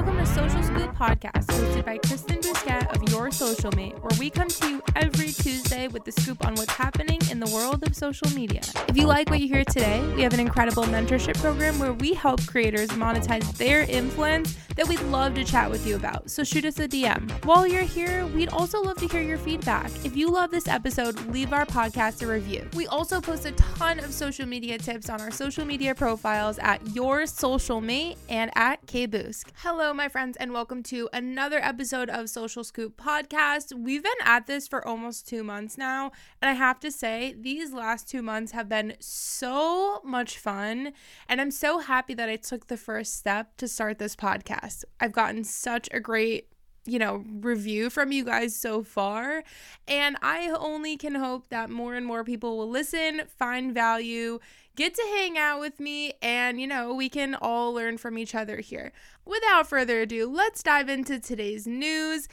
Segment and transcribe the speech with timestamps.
[0.00, 4.30] welcome to Social Scoop Podcast, hosted by Kristen Bousquet of Your Social Mate, where we
[4.30, 7.96] come to you every Tuesday with the scoop on what's happening in the world of
[7.96, 8.60] social media.
[8.86, 12.14] If you like what you hear today, we have an incredible mentorship program where we
[12.14, 16.30] help creators monetize their influence that we'd love to chat with you about.
[16.30, 17.30] So shoot us a DM.
[17.44, 19.90] While you're here, we'd also love to hear your feedback.
[20.04, 22.68] If you love this episode, leave our podcast a review.
[22.74, 26.94] We also post a ton of social media tips on our social media profiles at
[26.94, 29.48] Your Social Mate and at KBoosk.
[29.56, 33.72] Hello, my friends, and welcome to another episode of Social Scoop Podcast.
[33.72, 37.72] We've been at this for almost two months now, and I have to say, these
[37.72, 40.92] last two months have been so much fun,
[41.26, 44.84] and I'm so happy that I took the first step to start this podcast.
[45.00, 46.48] I've gotten such a great
[46.86, 49.44] you know, review from you guys so far.
[49.86, 54.40] And I only can hope that more and more people will listen, find value,
[54.76, 58.34] get to hang out with me, and, you know, we can all learn from each
[58.34, 58.92] other here.
[59.24, 62.28] Without further ado, let's dive into today's news.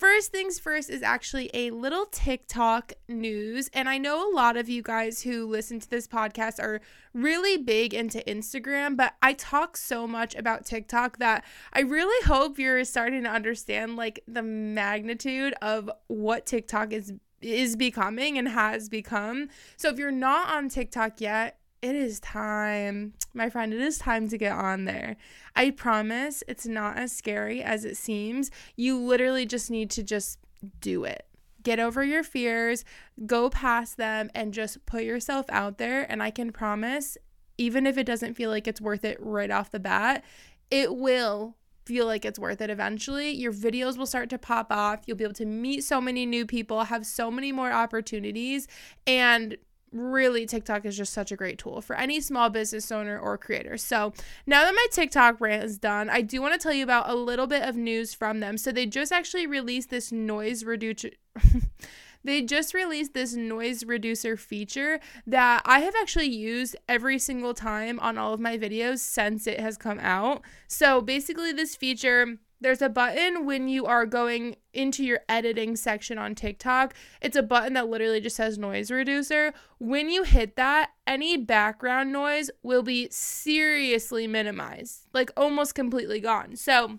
[0.00, 3.68] First things first is actually a little TikTok news.
[3.74, 6.80] And I know a lot of you guys who listen to this podcast are
[7.12, 12.58] really big into Instagram, but I talk so much about TikTok that I really hope
[12.58, 17.12] you're starting to understand like the magnitude of what TikTok is
[17.42, 19.48] is becoming and has become.
[19.76, 24.28] So if you're not on TikTok yet, it is time, my friend, it is time
[24.28, 25.16] to get on there.
[25.56, 28.50] I promise it's not as scary as it seems.
[28.76, 30.38] You literally just need to just
[30.80, 31.26] do it.
[31.62, 32.84] Get over your fears,
[33.26, 36.10] go past them, and just put yourself out there.
[36.10, 37.16] And I can promise,
[37.58, 40.24] even if it doesn't feel like it's worth it right off the bat,
[40.70, 41.56] it will
[41.86, 43.30] feel like it's worth it eventually.
[43.30, 45.00] Your videos will start to pop off.
[45.06, 48.68] You'll be able to meet so many new people, have so many more opportunities,
[49.06, 49.56] and
[49.92, 53.76] really TikTok is just such a great tool for any small business owner or creator.
[53.76, 54.12] So,
[54.46, 57.14] now that my TikTok rant is done, I do want to tell you about a
[57.14, 58.56] little bit of news from them.
[58.58, 61.10] So, they just actually released this noise reducer
[62.24, 67.98] they just released this noise reducer feature that I have actually used every single time
[68.00, 70.42] on all of my videos since it has come out.
[70.68, 76.18] So, basically this feature there's a button when you are going into your editing section
[76.18, 76.94] on TikTok.
[77.20, 79.52] It's a button that literally just says noise reducer.
[79.78, 86.56] When you hit that, any background noise will be seriously minimized, like almost completely gone.
[86.56, 86.98] So,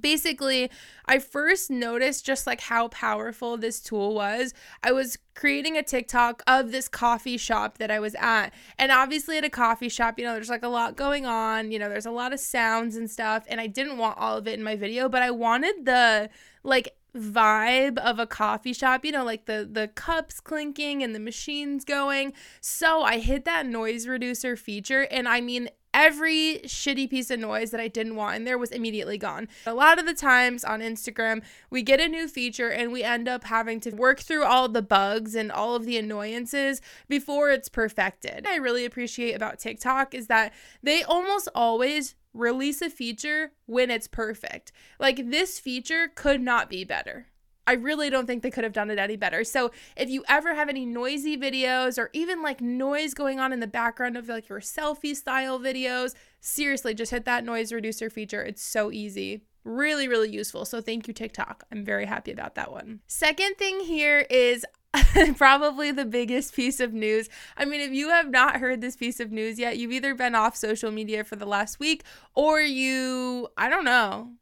[0.00, 0.70] basically
[1.06, 4.54] i first noticed just like how powerful this tool was.
[4.82, 9.36] I was creating a tiktok of this coffee shop that i was at and obviously
[9.38, 12.06] at a coffee shop you know there's like a lot going on you know there's
[12.06, 14.76] a lot of sounds and stuff and i didn't want all of it in my
[14.76, 16.30] video but i wanted the
[16.62, 21.20] like vibe of a coffee shop you know like the the cups clinking and the
[21.20, 22.32] machines going.
[22.60, 27.70] So i hit that noise reducer feature and i mean every shitty piece of noise
[27.70, 29.48] that I didn't want in there was immediately gone.
[29.64, 33.28] A lot of the times on Instagram, we get a new feature and we end
[33.28, 37.68] up having to work through all the bugs and all of the annoyances before it's
[37.68, 38.46] perfected.
[38.46, 40.52] I really appreciate about TikTok is that
[40.82, 44.72] they almost always release a feature when it's perfect.
[44.98, 47.28] Like this feature could not be better.
[47.66, 49.44] I really don't think they could have done it any better.
[49.44, 53.60] So if you ever have any noisy videos or even like noise going on in
[53.60, 58.42] the background of like your selfie style videos, seriously, just hit that noise reducer feature.
[58.42, 59.42] It's so easy.
[59.64, 60.66] Really, really useful.
[60.66, 61.64] So thank you, TikTok.
[61.72, 63.00] I'm very happy about that one.
[63.06, 64.66] Second thing here is
[65.36, 67.28] probably the biggest piece of news.
[67.56, 70.34] I mean, if you have not heard this piece of news yet, you've either been
[70.34, 72.04] off social media for the last week
[72.34, 74.32] or you, I don't know,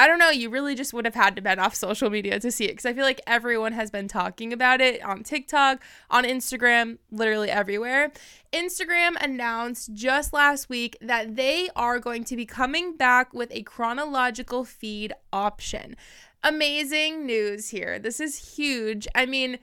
[0.00, 2.50] I don't know, you really just would have had to been off social media to
[2.50, 6.24] see it because I feel like everyone has been talking about it on TikTok, on
[6.24, 8.10] Instagram, literally everywhere.
[8.50, 13.62] Instagram announced just last week that they are going to be coming back with a
[13.64, 15.96] chronological feed option.
[16.42, 17.98] Amazing news here.
[17.98, 19.06] This is huge.
[19.14, 19.58] I mean,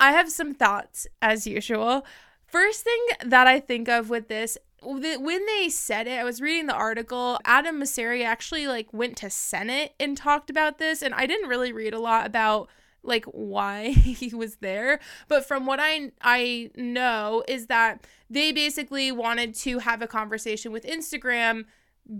[0.00, 2.04] I have some thoughts as usual.
[2.44, 4.58] First thing that I think of with this
[4.94, 7.38] when they said it, I was reading the article.
[7.44, 11.72] Adam Mosseri actually like went to Senate and talked about this, and I didn't really
[11.72, 12.68] read a lot about
[13.02, 19.12] like why he was there but from what i i know is that they basically
[19.12, 21.64] wanted to have a conversation with instagram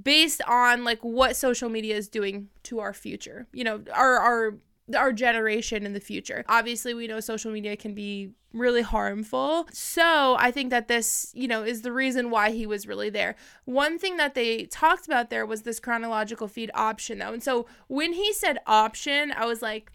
[0.03, 4.55] based on like what social media is doing to our future you know our our
[4.95, 6.45] our generation in the future.
[6.49, 9.69] Obviously, we know social media can be really harmful.
[9.73, 13.37] So, I think that this, you know, is the reason why he was really there.
[13.65, 17.33] One thing that they talked about there was this chronological feed option, though.
[17.33, 19.91] And so, when he said option, I was like,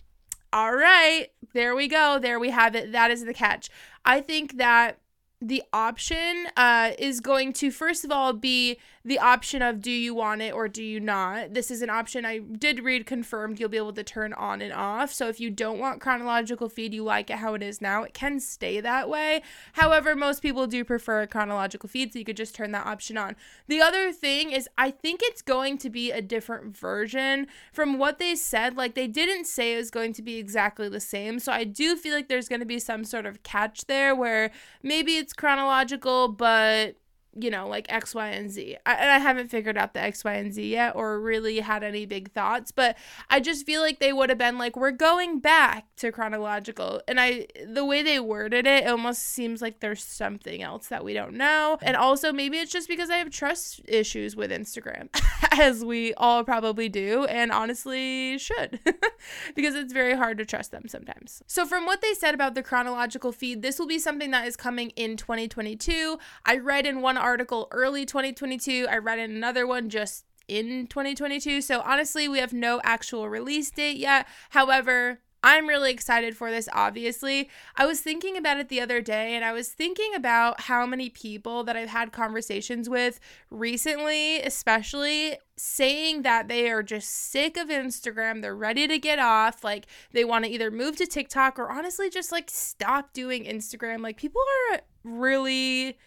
[0.53, 2.19] all right, there we go.
[2.19, 2.91] There we have it.
[2.91, 3.69] That is the catch.
[4.03, 4.97] I think that
[5.41, 10.13] the option uh, is going to, first of all, be the option of do you
[10.13, 11.53] want it or do you not.
[11.53, 14.71] This is an option I did read confirmed you'll be able to turn on and
[14.71, 15.11] off.
[15.11, 18.13] So if you don't want chronological feed, you like it how it is now, it
[18.13, 19.41] can stay that way.
[19.73, 23.35] However, most people do prefer chronological feed, so you could just turn that option on.
[23.67, 28.19] The other thing is, I think it's going to be a different version from what
[28.19, 28.77] they said.
[28.77, 31.39] Like, they didn't say it was going to be exactly the same.
[31.39, 34.51] So I do feel like there's going to be some sort of catch there where
[34.83, 36.95] maybe it's chronological, but
[37.33, 38.77] you know, like X, Y, and Z.
[38.85, 41.83] I, and I haven't figured out the X, Y, and Z yet or really had
[41.83, 42.97] any big thoughts, but
[43.29, 47.01] I just feel like they would have been like, we're going back to chronological.
[47.07, 51.03] And I, the way they worded it, it almost seems like there's something else that
[51.03, 51.77] we don't know.
[51.81, 55.09] And also, maybe it's just because I have trust issues with Instagram,
[55.59, 58.79] as we all probably do, and honestly should,
[59.55, 61.41] because it's very hard to trust them sometimes.
[61.47, 64.55] So, from what they said about the chronological feed, this will be something that is
[64.55, 66.17] coming in 2022.
[66.45, 68.87] I read in one article early 2022.
[68.89, 71.61] I read in another one just in 2022.
[71.61, 74.27] So honestly, we have no actual release date yet.
[74.49, 77.49] However, I'm really excited for this, obviously.
[77.75, 81.09] I was thinking about it the other day and I was thinking about how many
[81.09, 83.19] people that I've had conversations with
[83.49, 88.41] recently, especially saying that they are just sick of Instagram.
[88.41, 89.63] They're ready to get off.
[89.63, 94.03] Like they want to either move to TikTok or honestly just like stop doing Instagram.
[94.03, 94.41] Like people
[94.71, 95.97] are really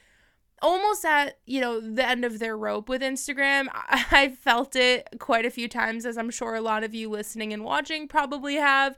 [0.62, 3.66] almost at you know the end of their rope with instagram.
[3.74, 7.52] I felt it quite a few times as i'm sure a lot of you listening
[7.52, 8.96] and watching probably have.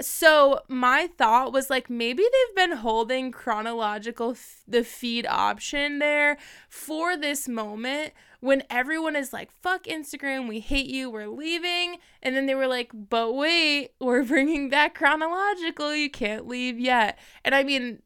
[0.00, 6.36] So my thought was like maybe they've been holding chronological f- the feed option there
[6.68, 11.96] for this moment when everyone is like fuck instagram we hate you we're leaving.
[12.22, 17.18] And then they were like but wait we're bringing back chronological you can't leave yet.
[17.42, 18.02] And i mean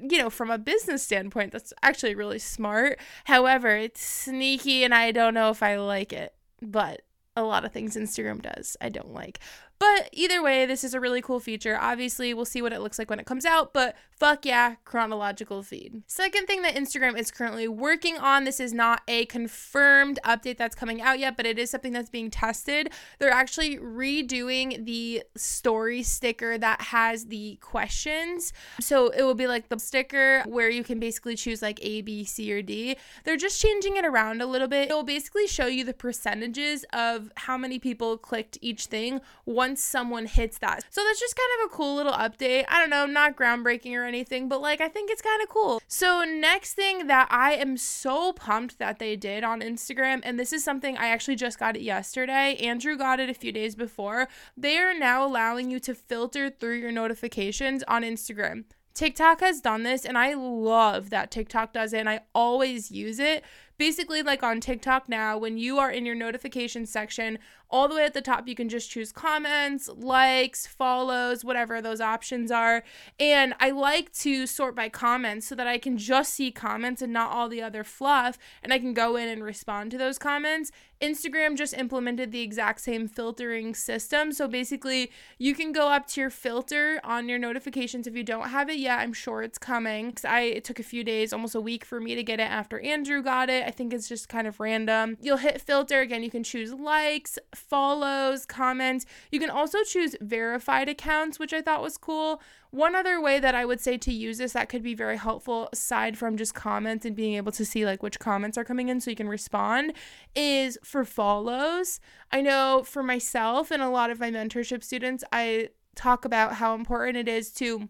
[0.00, 2.98] you know, from a business standpoint, that's actually really smart.
[3.24, 6.34] However, it's sneaky and I don't know if I like it.
[6.62, 7.02] But
[7.36, 9.40] a lot of things Instagram does I don't like.
[9.78, 11.78] But either way, this is a really cool feature.
[11.78, 15.62] Obviously, we'll see what it looks like when it comes out, but fuck yeah, chronological
[15.62, 16.02] feed.
[16.06, 20.74] Second thing that Instagram is currently working on, this is not a confirmed update that's
[20.74, 22.90] coming out yet, but it is something that's being tested.
[23.18, 28.54] They're actually redoing the story sticker that has the questions.
[28.80, 32.24] So it will be like the sticker where you can basically choose like A, B,
[32.24, 32.96] C, or D.
[33.24, 34.90] They're just changing it around a little bit.
[34.90, 39.20] It will basically show you the percentages of how many people clicked each thing
[39.66, 40.84] once someone hits that.
[40.90, 42.66] So that's just kind of a cool little update.
[42.68, 45.82] I don't know, not groundbreaking or anything, but like I think it's kind of cool.
[45.88, 50.52] So, next thing that I am so pumped that they did on Instagram, and this
[50.52, 52.54] is something I actually just got it yesterday.
[52.60, 54.28] Andrew got it a few days before.
[54.56, 58.64] They are now allowing you to filter through your notifications on Instagram.
[58.94, 63.18] TikTok has done this, and I love that TikTok does it, and I always use
[63.18, 63.44] it
[63.78, 67.38] basically like on TikTok now, when you are in your notification section,
[67.70, 72.00] all the way at the top, you can just choose comments, likes, follows, whatever those
[72.00, 72.84] options are.
[73.18, 77.12] And I like to sort by comments so that I can just see comments and
[77.12, 80.70] not all the other fluff, and I can go in and respond to those comments.
[81.00, 84.32] Instagram just implemented the exact same filtering system.
[84.32, 88.48] So basically, you can go up to your filter on your notifications if you don't
[88.48, 89.00] have it yet.
[89.00, 90.12] I'm sure it's coming.
[90.12, 92.44] Cause I it took a few days, almost a week for me to get it
[92.44, 93.66] after Andrew got it.
[93.66, 95.18] I think it's just kind of random.
[95.20, 96.22] You'll hit filter again.
[96.22, 99.06] You can choose likes, follows, comments.
[99.30, 102.40] You can also choose verified accounts, which I thought was cool.
[102.70, 105.68] One other way that I would say to use this that could be very helpful
[105.72, 109.00] aside from just comments and being able to see like which comments are coming in
[109.00, 109.94] so you can respond
[110.34, 112.00] is for follows.
[112.30, 116.74] I know for myself and a lot of my mentorship students, I talk about how
[116.74, 117.88] important it is to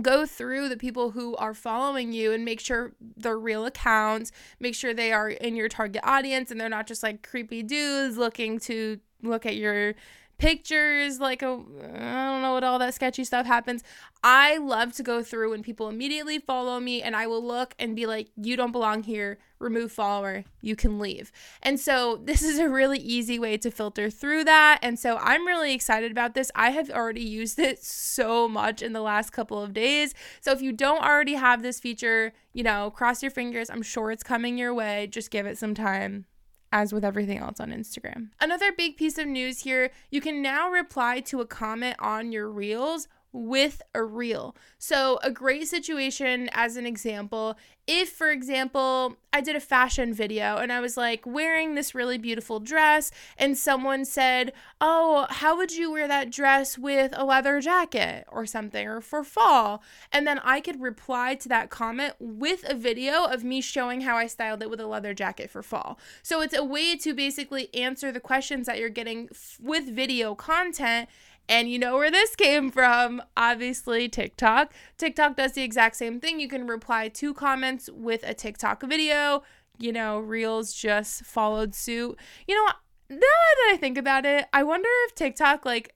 [0.00, 4.74] go through the people who are following you and make sure they're real accounts, make
[4.74, 8.58] sure they are in your target audience and they're not just like creepy dudes looking
[8.60, 9.94] to look at your
[10.42, 13.84] pictures like I don't know what all that sketchy stuff happens.
[14.24, 17.94] I love to go through when people immediately follow me and I will look and
[17.94, 21.30] be like you don't belong here, remove follower, you can leave.
[21.62, 25.46] And so this is a really easy way to filter through that and so I'm
[25.46, 26.50] really excited about this.
[26.56, 30.12] I have already used it so much in the last couple of days.
[30.40, 33.70] So if you don't already have this feature, you know, cross your fingers.
[33.70, 35.06] I'm sure it's coming your way.
[35.06, 36.26] Just give it some time
[36.72, 38.30] as with everything else on Instagram.
[38.40, 42.48] Another big piece of news here you can now reply to a comment on your
[42.50, 44.54] reels with a reel.
[44.78, 50.56] So, a great situation as an example, if for example, I did a fashion video
[50.56, 55.72] and I was like wearing this really beautiful dress, and someone said, Oh, how would
[55.72, 59.82] you wear that dress with a leather jacket or something, or for fall?
[60.12, 64.16] And then I could reply to that comment with a video of me showing how
[64.16, 65.98] I styled it with a leather jacket for fall.
[66.22, 70.34] So, it's a way to basically answer the questions that you're getting f- with video
[70.34, 71.08] content
[71.48, 73.22] and you know where this came from?
[73.36, 74.72] Obviously, TikTok.
[74.96, 76.40] TikTok does the exact same thing.
[76.40, 79.42] You can reply to comments with a TikTok video.
[79.78, 82.18] You know, Reels just followed suit.
[82.46, 82.72] You know,
[83.10, 85.94] now that I think about it, I wonder if TikTok like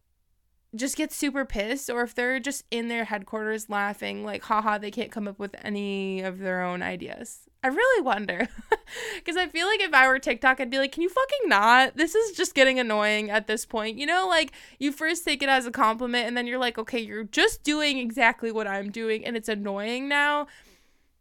[0.75, 4.91] just gets super pissed or if they're just in their headquarters laughing like haha they
[4.91, 8.49] can't come up with any of their own ideas i really wonder
[9.17, 11.97] because i feel like if i were tiktok i'd be like can you fucking not?
[11.97, 13.99] This is just getting annoying at this point.
[13.99, 17.01] You know like you first take it as a compliment and then you're like okay
[17.01, 20.47] you're just doing exactly what i'm doing and it's annoying now.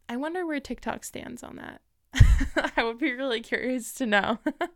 [0.07, 1.81] I wonder where tiktok stands on that
[2.77, 4.39] I would be really curious to know.
[4.59, 4.69] but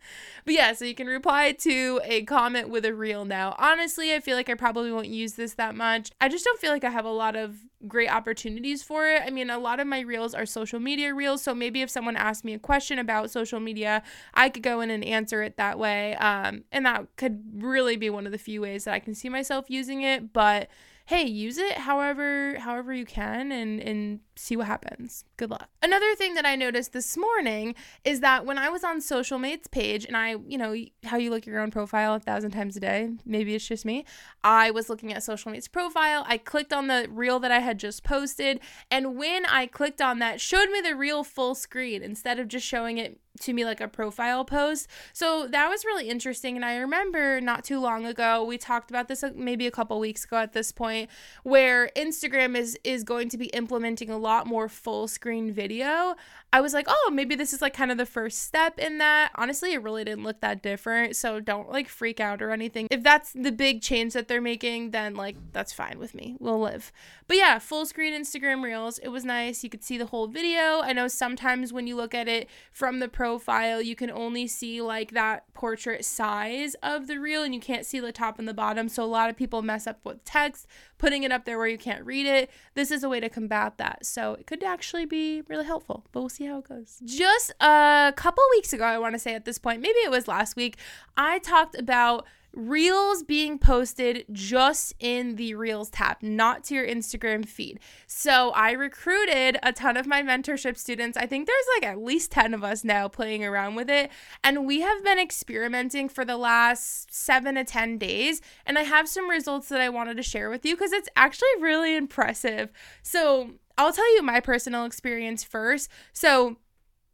[0.47, 3.55] yeah, so you can reply to a comment with a reel now.
[3.57, 6.11] Honestly, I feel like I probably won't use this that much.
[6.19, 9.21] I just don't feel like I have a lot of great opportunities for it.
[9.25, 12.15] I mean, a lot of my reels are social media reels, so maybe if someone
[12.17, 14.03] asked me a question about social media,
[14.33, 16.15] I could go in and answer it that way.
[16.15, 19.29] Um, and that could really be one of the few ways that I can see
[19.29, 20.69] myself using it, but
[21.09, 25.25] hey, use it however however you can and and see what happens.
[25.37, 25.69] Good luck.
[25.83, 29.67] Another thing that I noticed this morning is that when I was on Social Mate's
[29.67, 32.77] page and I, you know, how you look at your own profile a thousand times
[32.77, 34.05] a day, maybe it's just me.
[34.43, 36.23] I was looking at Social Mate's profile.
[36.25, 40.19] I clicked on the reel that I had just posted, and when I clicked on
[40.19, 43.81] that, showed me the reel full screen instead of just showing it to me like
[43.81, 44.87] a profile post.
[45.13, 46.55] So that was really interesting.
[46.55, 49.99] And I remember not too long ago, we talked about this uh, maybe a couple
[49.99, 51.09] weeks ago at this point,
[51.43, 56.15] where Instagram is is going to be implementing a lot more full screen video.
[56.51, 59.31] I was like, oh, maybe this is like kind of the first step in that.
[59.35, 61.15] Honestly, it really didn't look that different.
[61.15, 62.87] So don't like freak out or anything.
[62.89, 66.37] If that's the big change that they're making, then like that's fine with me.
[66.39, 66.91] We'll live.
[67.27, 68.97] But yeah, full screen Instagram Reels.
[68.97, 69.63] It was nice.
[69.63, 70.81] You could see the whole video.
[70.81, 74.81] I know sometimes when you look at it from the profile, you can only see
[74.81, 78.53] like that portrait size of the reel and you can't see the top and the
[78.55, 78.89] bottom.
[78.89, 80.65] So a lot of people mess up with text,
[80.97, 82.49] putting it up there where you can't read it.
[82.73, 84.07] This is a way to combat that.
[84.07, 87.01] So it could actually be really helpful, but we'll see how it goes.
[87.05, 90.27] Just a couple weeks ago, I want to say at this point, maybe it was
[90.27, 90.77] last week,
[91.17, 97.47] I talked about Reels being posted just in the Reels tab, not to your Instagram
[97.47, 97.79] feed.
[98.07, 101.17] So I recruited a ton of my mentorship students.
[101.17, 104.09] I think there's like at least 10 of us now playing around with it.
[104.43, 108.41] And we have been experimenting for the last seven to 10 days.
[108.65, 111.47] And I have some results that I wanted to share with you because it's actually
[111.59, 112.71] really impressive.
[113.03, 115.89] So I'll tell you my personal experience first.
[116.13, 116.57] So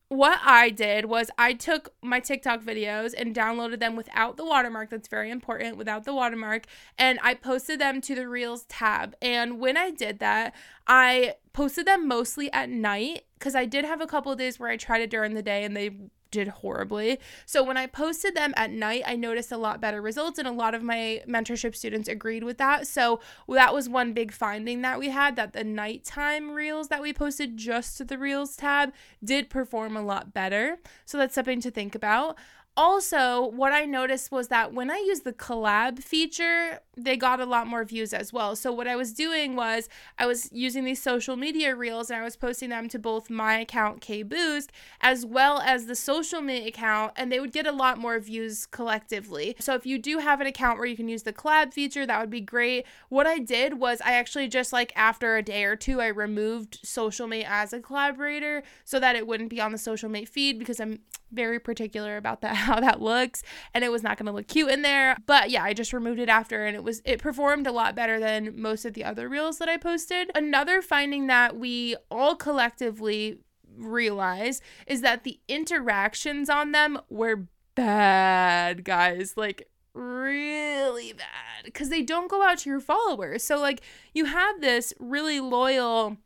[0.10, 4.90] what I did was I took my TikTok videos and downloaded them without the watermark.
[4.90, 6.66] That's very important, without the watermark.
[6.98, 9.16] And I posted them to the Reels tab.
[9.22, 10.54] And when I did that,
[10.88, 14.78] I posted them mostly at night because I did have a couple days where I
[14.78, 15.92] tried it during the day and they
[16.36, 17.20] did horribly.
[17.46, 20.52] So when I posted them at night, I noticed a lot better results, and a
[20.52, 22.88] lot of my mentorship students agreed with that.
[22.88, 27.14] So that was one big finding that we had that the nighttime reels that we
[27.14, 30.78] posted just to the reels tab did perform a lot better.
[31.06, 32.38] So that's something to think about
[32.78, 37.46] also, what I noticed was that when I use the collab feature, they got a
[37.46, 38.56] lot more views as well.
[38.56, 42.24] So, what I was doing was I was using these social media reels and I
[42.24, 44.72] was posting them to both my account, K Boost,
[45.02, 48.66] as well as the social media account, and they would get a lot more views
[48.66, 49.56] collectively.
[49.60, 52.20] So, if you do have an account where you can use the collab feature, that
[52.20, 52.86] would be great.
[53.10, 56.80] What I did was I actually just like after a day or two, I removed
[56.84, 60.60] Social Mate as a collaborator so that it wouldn't be on the Social Mate feed
[60.60, 61.00] because I'm
[61.32, 64.72] very particular about that how that looks and it was not going to look cute
[64.72, 67.72] in there but yeah i just removed it after and it was it performed a
[67.72, 70.32] lot better than most of the other reels that i posted.
[70.36, 73.40] Another finding that we all collectively
[73.76, 82.02] realize is that the interactions on them were bad guys like really bad because they
[82.02, 83.44] don't go out to your followers.
[83.44, 83.82] So like
[84.14, 86.18] you have this really loyal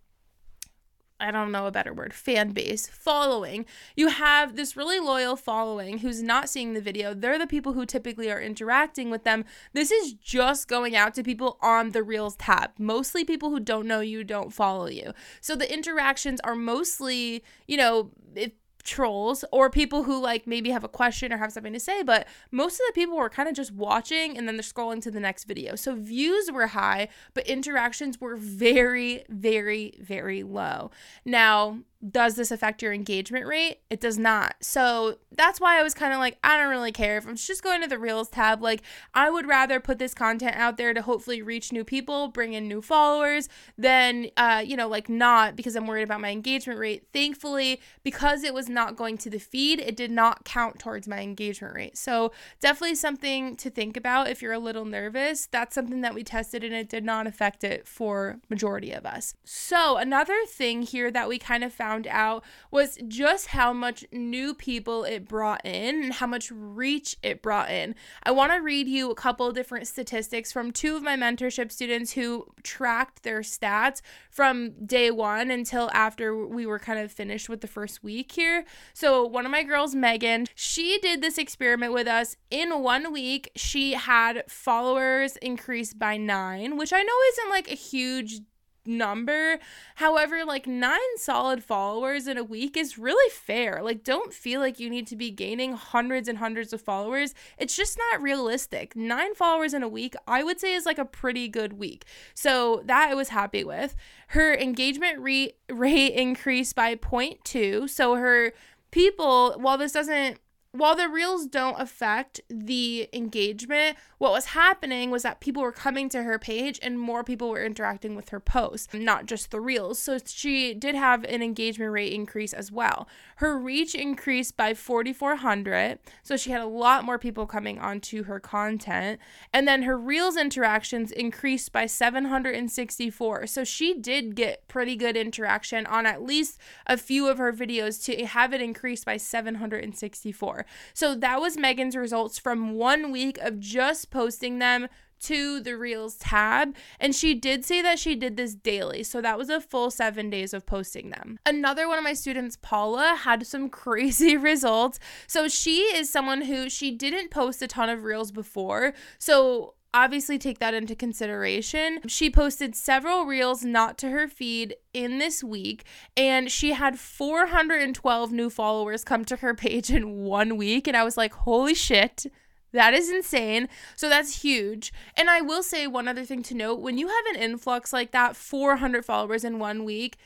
[1.19, 3.65] I don't know a better word, fan base, following.
[3.95, 7.13] You have this really loyal following who's not seeing the video.
[7.13, 9.43] They're the people who typically are interacting with them.
[9.73, 13.87] This is just going out to people on the Reels tab, mostly people who don't
[13.87, 15.13] know you, don't follow you.
[15.41, 18.51] So the interactions are mostly, you know, if
[18.83, 22.27] trolls or people who like maybe have a question or have something to say, but
[22.51, 25.19] most of the people were kind of just watching and then they're scrolling to the
[25.19, 25.75] next video.
[25.75, 30.91] So views were high, but interactions were very, very, very low.
[31.25, 33.79] Now, does this affect your engagement rate?
[33.89, 34.55] It does not.
[34.61, 37.61] So that's why I was kind of like, I don't really care if I'm just
[37.61, 38.61] going to the Reels tab.
[38.61, 42.53] Like, I would rather put this content out there to hopefully reach new people, bring
[42.53, 46.79] in new followers, than, uh, you know, like not because I'm worried about my engagement
[46.79, 47.07] rate.
[47.11, 51.19] Thankfully, because it was not going to the feed, it did not count towards my
[51.19, 51.97] engagement rate.
[51.97, 55.47] So definitely something to think about if you're a little nervous.
[55.47, 59.33] That's something that we tested and it did not affect it for majority of us.
[59.43, 64.05] So another thing here that we kind of found found out was just how much
[64.11, 67.95] new people it brought in and how much reach it brought in.
[68.21, 72.11] I want to read you a couple different statistics from two of my mentorship students
[72.11, 77.61] who tracked their stats from day one until after we were kind of finished with
[77.61, 78.65] the first week here.
[78.93, 82.35] So, one of my girls, Megan, she did this experiment with us.
[82.51, 87.75] In one week, she had followers increase by nine, which I know isn't like a
[87.75, 88.41] huge
[88.89, 89.59] number.
[89.95, 93.81] However, like nine solid followers in a week is really fair.
[93.81, 97.33] Like, don't feel like you need to be gaining hundreds and hundreds of followers.
[97.57, 98.95] It's just not realistic.
[98.95, 102.05] Nine followers in a week, I would say, is like a pretty good week.
[102.33, 103.95] So, that I was happy with.
[104.29, 107.89] Her engagement re- rate increased by 0.2.
[107.89, 108.53] So, her
[108.91, 110.39] people, while this doesn't
[110.71, 116.09] while the reels don't affect the engagement, what was happening was that people were coming
[116.09, 119.97] to her page and more people were interacting with her posts, not just the reels.
[119.97, 123.07] So she did have an engagement rate increase as well.
[123.37, 125.97] Her reach increased by 4,400.
[126.21, 129.19] So she had a lot more people coming onto her content.
[129.51, 133.47] And then her reels interactions increased by 764.
[133.47, 138.03] So she did get pretty good interaction on at least a few of her videos
[138.05, 140.58] to have it increase by 764.
[140.93, 144.87] So that was Megan's results from one week of just posting them
[145.21, 146.75] to the Reels tab.
[146.99, 149.03] And she did say that she did this daily.
[149.03, 151.39] So that was a full seven days of posting them.
[151.45, 154.99] Another one of my students, Paula, had some crazy results.
[155.27, 158.93] So she is someone who she didn't post a ton of Reels before.
[159.17, 161.99] So obviously take that into consideration.
[162.07, 165.83] She posted several reels not to her feed in this week,
[166.15, 170.87] and she had 412 new followers come to her page in one week.
[170.87, 172.25] And I was like, holy shit.
[172.71, 173.67] That is insane.
[173.95, 174.93] So that's huge.
[175.17, 178.11] And I will say one other thing to note when you have an influx like
[178.11, 180.17] that, 400 followers in one week,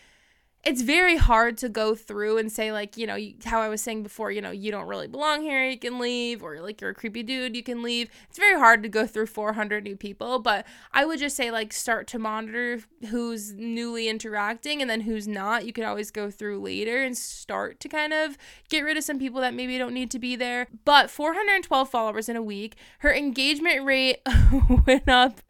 [0.63, 4.01] it's very hard to go through and say like you know how i was saying
[4.01, 6.93] before you know you don't really belong here you can leave or like you're a
[6.93, 8.09] creepy dude you can leave.
[8.29, 11.73] It's very hard to go through 400 new people but i would just say like
[11.73, 15.65] start to monitor who's newly interacting and then who's not.
[15.65, 18.37] You can always go through later and start to kind of
[18.69, 20.67] get rid of some people that maybe don't need to be there.
[20.85, 24.19] But 412 followers in a week her engagement rate
[24.87, 25.41] went up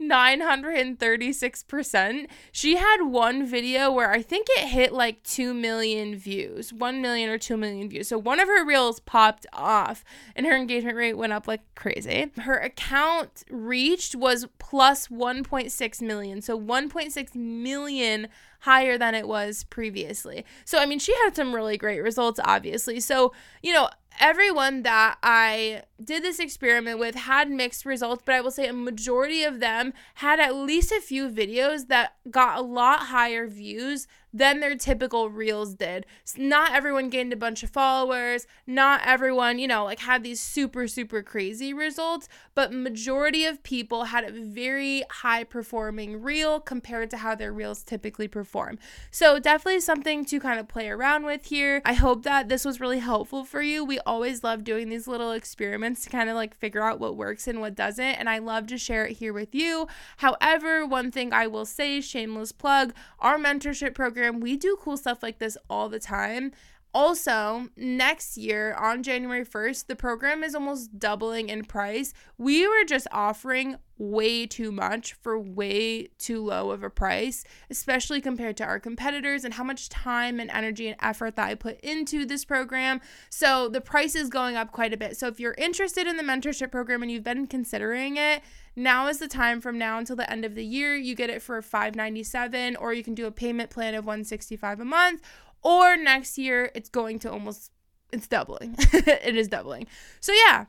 [0.00, 7.30] 936% she had one video where i think hit like 2 million views, 1 million
[7.30, 8.08] or 2 million views.
[8.08, 12.30] So one of her reels popped off and her engagement rate went up like crazy.
[12.38, 16.42] Her account reached was plus 1.6 million.
[16.42, 18.28] So 1.6 million
[18.60, 20.44] higher than it was previously.
[20.64, 23.00] So, I mean, she had some really great results, obviously.
[23.00, 23.88] So, you know,
[24.18, 28.72] everyone that I did this experiment with had mixed results, but I will say a
[28.72, 34.06] majority of them had at least a few videos that got a lot higher views
[34.36, 36.04] than their typical reels did.
[36.36, 40.86] Not everyone gained a bunch of followers, not everyone, you know, like had these super
[40.86, 47.18] super crazy results, but majority of people had a very high performing reel compared to
[47.18, 48.78] how their reels typically perform.
[49.10, 51.80] So, definitely something to kind of play around with here.
[51.84, 53.84] I hope that this was really helpful for you.
[53.84, 57.48] We always love doing these little experiments to kind of like figure out what works
[57.48, 59.88] and what doesn't, and I love to share it here with you.
[60.18, 65.22] However, one thing I will say, shameless plug, our mentorship program, we do cool stuff
[65.22, 66.52] like this all the time.
[66.96, 72.14] Also, next year on January 1st, the program is almost doubling in price.
[72.38, 78.22] We were just offering way too much for way too low of a price, especially
[78.22, 81.78] compared to our competitors and how much time and energy and effort that I put
[81.80, 83.02] into this program.
[83.28, 85.18] So the price is going up quite a bit.
[85.18, 88.42] So if you're interested in the mentorship program and you've been considering it,
[88.76, 90.94] now is the time from now until the end of the year.
[90.94, 94.84] You get it for 597 or you can do a payment plan of 165 a
[94.84, 95.22] month
[95.62, 97.72] or next year it's going to almost
[98.12, 98.76] it's doubling.
[98.92, 99.86] it is doubling.
[100.20, 100.66] So yeah,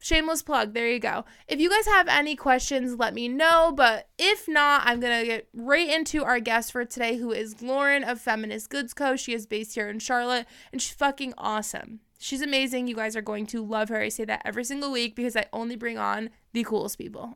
[0.00, 0.74] shameless plug.
[0.74, 1.24] There you go.
[1.48, 3.72] If you guys have any questions, let me know.
[3.74, 7.62] But if not, I'm going to get right into our guest for today, who is
[7.62, 9.16] Lauren of Feminist Goods Co.
[9.16, 12.00] She is based here in Charlotte and she's fucking awesome.
[12.24, 12.88] She's amazing.
[12.88, 14.00] You guys are going to love her.
[14.00, 17.34] I say that every single week because I only bring on the coolest people.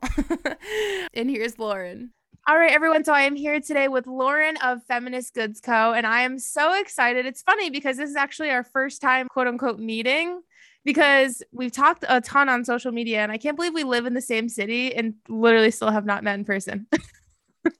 [1.13, 2.09] and here's Lauren.
[2.47, 3.03] All right, everyone.
[3.03, 5.93] So I am here today with Lauren of Feminist Goods Co.
[5.93, 7.27] And I am so excited.
[7.27, 10.41] It's funny because this is actually our first time, quote unquote, meeting
[10.83, 14.15] because we've talked a ton on social media and I can't believe we live in
[14.15, 16.87] the same city and literally still have not met in person.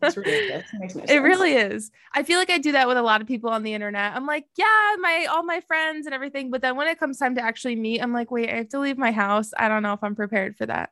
[0.02, 0.66] It's ridiculous.
[0.74, 1.92] It, no it really is.
[2.14, 4.16] I feel like I do that with a lot of people on the internet.
[4.16, 7.36] I'm like, yeah, my all my friends and everything, but then when it comes time
[7.36, 9.52] to actually meet, I'm like, wait, I have to leave my house.
[9.58, 10.92] I don't know if I'm prepared for that.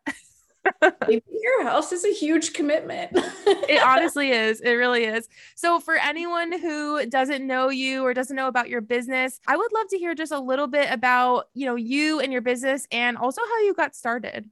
[1.10, 3.12] your house is a huge commitment.
[3.14, 4.62] it honestly is.
[4.62, 5.28] It really is.
[5.56, 9.72] So, for anyone who doesn't know you or doesn't know about your business, I would
[9.74, 13.18] love to hear just a little bit about, you know, you and your business and
[13.18, 14.50] also how you got started.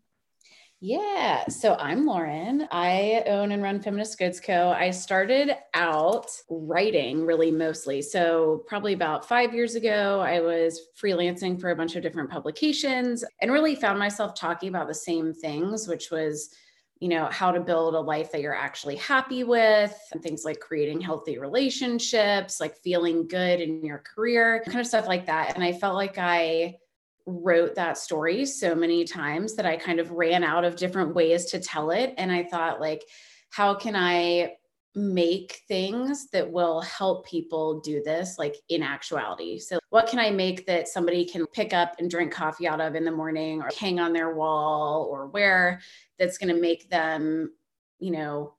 [0.82, 1.48] Yeah.
[1.48, 2.68] So I'm Lauren.
[2.72, 4.70] I own and run Feminist Goods Co.
[4.70, 8.02] I started out writing really mostly.
[8.02, 13.24] So, probably about five years ago, I was freelancing for a bunch of different publications
[13.42, 16.54] and really found myself talking about the same things, which was
[17.02, 20.62] you know, how to build a life that you're actually happy with, and things like
[20.62, 25.56] creating healthy relationships, like feeling good in your career, kind of stuff like that.
[25.56, 26.78] And I felt like I
[27.26, 31.46] wrote that story so many times that I kind of ran out of different ways
[31.46, 32.14] to tell it.
[32.18, 33.04] And I thought, like,
[33.50, 34.56] how can I
[34.96, 40.32] make things that will help people do this like in actuality so what can i
[40.32, 43.70] make that somebody can pick up and drink coffee out of in the morning or
[43.78, 45.82] hang on their wall or wear
[46.18, 47.52] that's going to make them
[48.00, 48.54] you know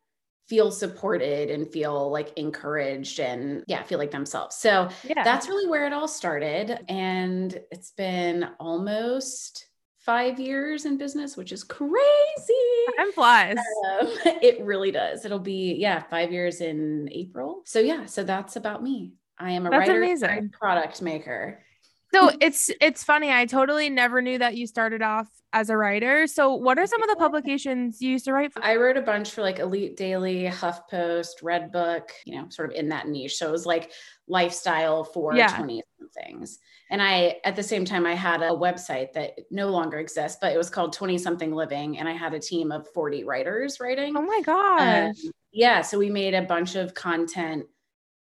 [0.46, 4.56] feel supported and feel like encouraged and yeah, feel like themselves.
[4.56, 5.24] So yeah.
[5.24, 6.78] that's really where it all started.
[6.88, 9.66] And it's been almost
[9.98, 11.92] five years in business, which is crazy.
[12.96, 13.56] Time flies.
[13.56, 14.06] Um,
[14.40, 15.24] it really does.
[15.24, 17.62] It'll be, yeah, five years in April.
[17.64, 19.14] So yeah, so that's about me.
[19.38, 21.60] I am a that's writer product maker.
[22.16, 23.30] So it's it's funny.
[23.30, 26.26] I totally never knew that you started off as a writer.
[26.26, 28.62] So what are some of the publications you used to write for?
[28.64, 32.88] I wrote a bunch for like Elite Daily, HuffPost, Redbook, you know, sort of in
[32.88, 33.36] that niche.
[33.36, 33.92] So it was like
[34.28, 35.54] lifestyle for yeah.
[35.56, 35.82] 20
[36.14, 36.58] things.
[36.90, 40.52] And I at the same time I had a website that no longer exists, but
[40.52, 44.16] it was called 20 something living and I had a team of 40 writers writing.
[44.16, 45.16] Oh my gosh.
[45.24, 47.66] Um, yeah, so we made a bunch of content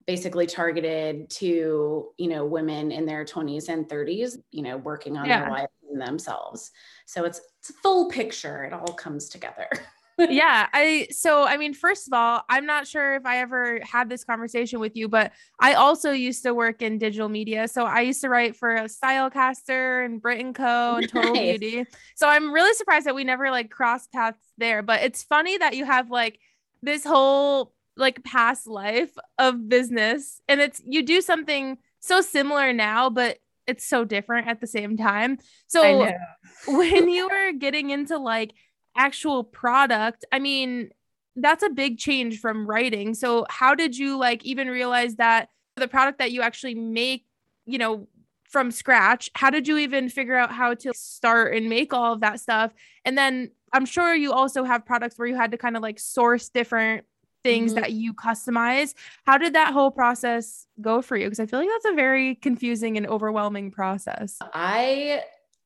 [0.08, 5.26] basically targeted to you know women in their 20s and 30s you know working on
[5.26, 5.42] yeah.
[5.42, 6.72] their life and themselves.
[7.06, 8.64] So it's it's a full picture.
[8.64, 9.70] It all comes together.
[10.18, 14.10] Yeah i so i mean first of all i'm not sure if i ever had
[14.10, 17.68] this conversation with you but i also used to work in digital media.
[17.68, 20.96] So i used to write for stylecaster and brit and co.
[20.96, 21.60] and total nice.
[21.60, 21.86] beauty.
[22.16, 24.82] So i'm really surprised that we never like crossed paths there.
[24.82, 26.40] But it's funny that you have like
[26.82, 33.10] this whole like past life of business and it's you do something so similar now
[33.10, 35.38] but it's so different at the same time.
[35.68, 36.12] So
[36.68, 38.54] when you were getting into like
[38.98, 40.90] actual product i mean
[41.36, 43.14] that's a big change from writing.
[43.14, 47.26] So how did you like even realize that the product that you actually make
[47.66, 48.08] you know
[48.50, 52.22] from scratch how did you even figure out how to start and make all of
[52.22, 52.72] that stuff?
[53.04, 56.00] And then i'm sure you also have products where you had to kind of like
[56.00, 57.06] source different
[57.46, 57.82] things mm-hmm.
[57.82, 58.96] that you customize.
[59.26, 61.28] How did that whole process go for you?
[61.28, 64.40] Because I feel like that's a very confusing and overwhelming process.
[64.54, 65.22] I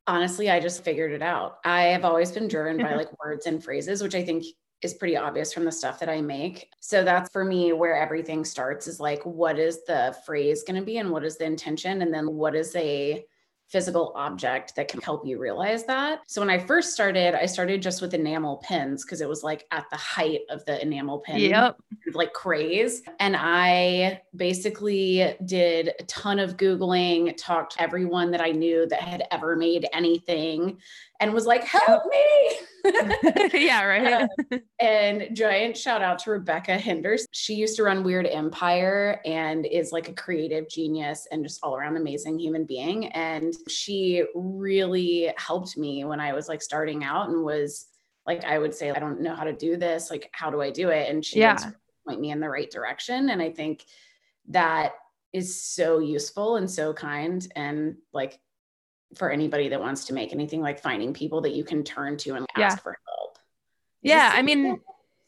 [0.06, 1.60] honestly, I just figured it out.
[1.64, 4.44] I have always been driven by like words and phrases, which I think
[4.82, 6.70] is pretty obvious from the stuff that I make.
[6.82, 10.86] So that's for me where everything starts is like, what is the phrase going to
[10.86, 12.02] be and what is the intention?
[12.02, 13.26] And then what is a
[13.70, 16.22] physical object that can help you realize that.
[16.28, 19.66] So when I first started, I started just with enamel pins because it was like
[19.72, 21.78] at the height of the enamel pin yep.
[22.14, 23.04] like craze.
[23.20, 29.02] And I basically did a ton of Googling, talked to everyone that I knew that
[29.02, 30.80] had ever made anything
[31.20, 32.56] and was like, help me.
[33.54, 34.30] yeah, right.
[34.52, 37.26] uh, and giant shout out to Rebecca Hinders.
[37.32, 41.76] She used to run Weird Empire and is like a creative genius and just all
[41.76, 43.08] around amazing human being.
[43.08, 47.88] And she really helped me when I was like starting out and was
[48.26, 50.10] like, I would say, I don't know how to do this.
[50.12, 51.10] Like, how do I do it?
[51.10, 51.58] And she yeah.
[52.08, 53.30] point me in the right direction.
[53.30, 53.86] And I think
[54.50, 54.94] that
[55.34, 58.40] is so useful and so kind and like
[59.16, 62.36] for anybody that wants to make anything like finding people that you can turn to
[62.36, 63.40] and ask for help.
[64.02, 64.80] yeah, I mean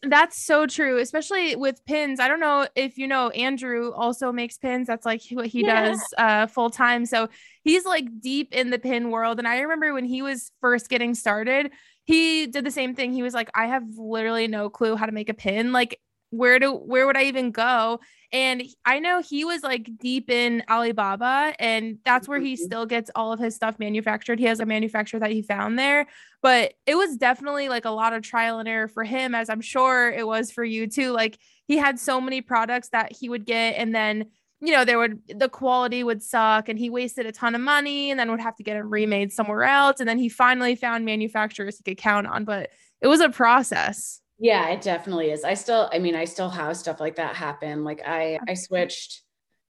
[0.04, 2.20] that's so true, especially with pins.
[2.20, 4.88] I don't know if you know Andrew also makes pins.
[4.88, 5.90] That's like what he yeah.
[5.90, 7.06] does uh full time.
[7.06, 7.30] So
[7.64, 9.40] he's like deep in the pin world.
[9.40, 11.72] And I remember when he was first getting started,
[12.06, 13.14] he did the same thing.
[13.14, 15.72] He was like, I have literally no clue how to make a pin.
[15.72, 16.00] Like,
[16.32, 18.00] where do where would I even go?
[18.34, 22.64] And I know he was like deep in Alibaba, and that's where he mm-hmm.
[22.64, 24.40] still gets all of his stuff manufactured.
[24.40, 26.08] He has a manufacturer that he found there,
[26.42, 29.62] but it was definitely like a lot of trial and error for him, as I'm
[29.62, 31.12] sure it was for you too.
[31.12, 34.28] Like he had so many products that he would get, and then
[34.62, 38.12] you know, there would the quality would suck and he wasted a ton of money
[38.12, 40.00] and then would have to get it remade somewhere else.
[40.00, 42.70] And then he finally found manufacturers he could count on, but
[43.02, 44.21] it was a process.
[44.42, 45.44] Yeah, it definitely is.
[45.44, 47.84] I still, I mean, I still have stuff like that happen.
[47.84, 49.22] Like I, I switched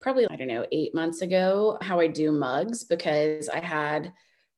[0.01, 4.13] probably, I don't know, eight months ago, how I do mugs because I had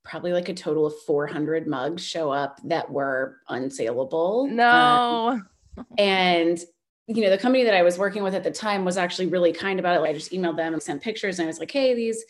[0.05, 4.51] probably like a total of 400 mugs show up that were unsaleable.
[4.51, 5.40] No.
[5.79, 6.61] Um, and
[7.07, 9.53] you know, the company that I was working with at the time was actually really
[9.53, 10.01] kind about it.
[10.01, 12.22] Like I just emailed them and sent pictures and I was like, hey, these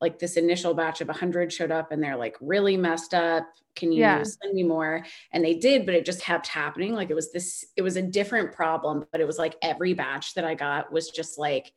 [0.00, 3.46] like this initial batch of 100 showed up and they're like really messed up.
[3.76, 4.22] Can you yeah.
[4.22, 5.04] send me more?
[5.32, 6.94] And they did, but it just kept happening.
[6.94, 10.34] Like it was this, it was a different problem, but it was like every batch
[10.34, 11.72] that I got was just like,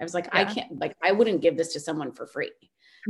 [0.00, 0.40] I was like, yeah.
[0.40, 2.52] I can't, like, I wouldn't give this to someone for free.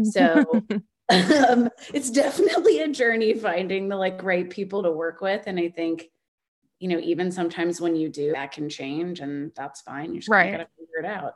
[0.03, 0.44] So
[1.11, 5.44] um, it's definitely a journey finding the like right people to work with.
[5.46, 6.09] And I think
[6.81, 10.12] you know, even sometimes when you do, that can change and that's fine.
[10.12, 10.50] You just right.
[10.50, 11.35] gotta figure it out.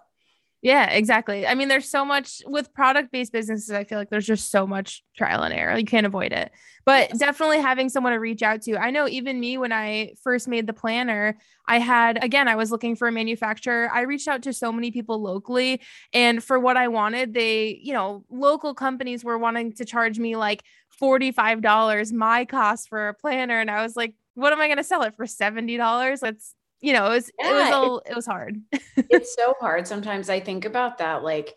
[0.61, 1.47] Yeah, exactly.
[1.47, 3.71] I mean, there's so much with product based businesses.
[3.71, 5.79] I feel like there's just so much trial and error.
[5.79, 6.51] You can't avoid it.
[6.85, 7.18] But yes.
[7.18, 8.77] definitely having someone to reach out to.
[8.77, 12.73] I know even me, when I first made the planner, I had, again, I was
[12.73, 13.88] looking for a manufacturer.
[13.92, 15.81] I reached out to so many people locally.
[16.12, 20.35] And for what I wanted, they, you know, local companies were wanting to charge me
[20.35, 20.64] like
[21.01, 23.61] $45 my cost for a planner.
[23.61, 25.27] And I was like, what am I going to sell it for?
[25.27, 26.23] $70?
[26.25, 28.61] It's, you know, it was, yeah, it was, a, it was hard.
[28.97, 29.87] it's so hard.
[29.87, 31.23] Sometimes I think about that.
[31.23, 31.55] Like,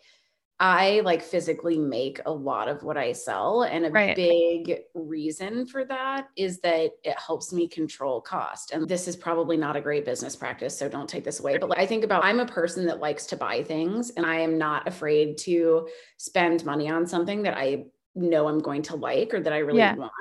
[0.62, 3.64] I like physically make a lot of what I sell.
[3.64, 4.14] And a right.
[4.14, 8.70] big reason for that is that it helps me control cost.
[8.70, 10.78] And this is probably not a great business practice.
[10.78, 11.58] So don't take this away.
[11.58, 14.36] But like, I think about I'm a person that likes to buy things and I
[14.36, 19.34] am not afraid to spend money on something that I know I'm going to like
[19.34, 19.96] or that I really yeah.
[19.96, 20.12] want.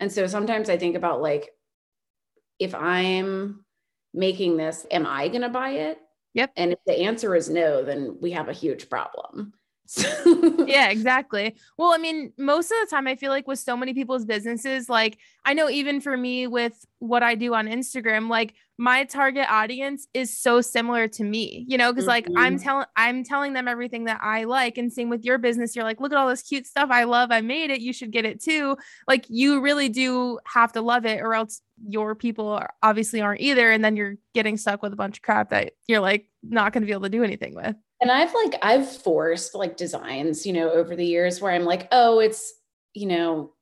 [0.00, 1.50] And so sometimes I think about like,
[2.58, 3.63] if I'm
[4.14, 5.98] making this, am I going to buy it?
[6.34, 6.52] Yep.
[6.56, 9.52] And if the answer is no, then we have a huge problem.
[10.66, 11.56] yeah, exactly.
[11.76, 14.88] Well, I mean, most of the time, I feel like with so many people's businesses,
[14.88, 19.46] like I know even for me with what I do on Instagram, like my target
[19.48, 22.08] audience is so similar to me, you know, because mm-hmm.
[22.08, 22.64] like I'm mm-hmm.
[22.64, 24.78] telling I'm telling them everything that I like.
[24.78, 27.30] And same with your business, you're like, look at all this cute stuff I love.
[27.30, 27.80] I made it.
[27.80, 28.76] You should get it too.
[29.06, 33.70] Like you really do have to love it, or else your people obviously aren't either.
[33.70, 36.82] And then you're getting stuck with a bunch of crap that you're like not going
[36.82, 37.76] to be able to do anything with.
[38.04, 41.88] And I've like, I've forced like designs, you know, over the years where I'm like,
[41.90, 42.52] oh, it's,
[42.92, 43.54] you know,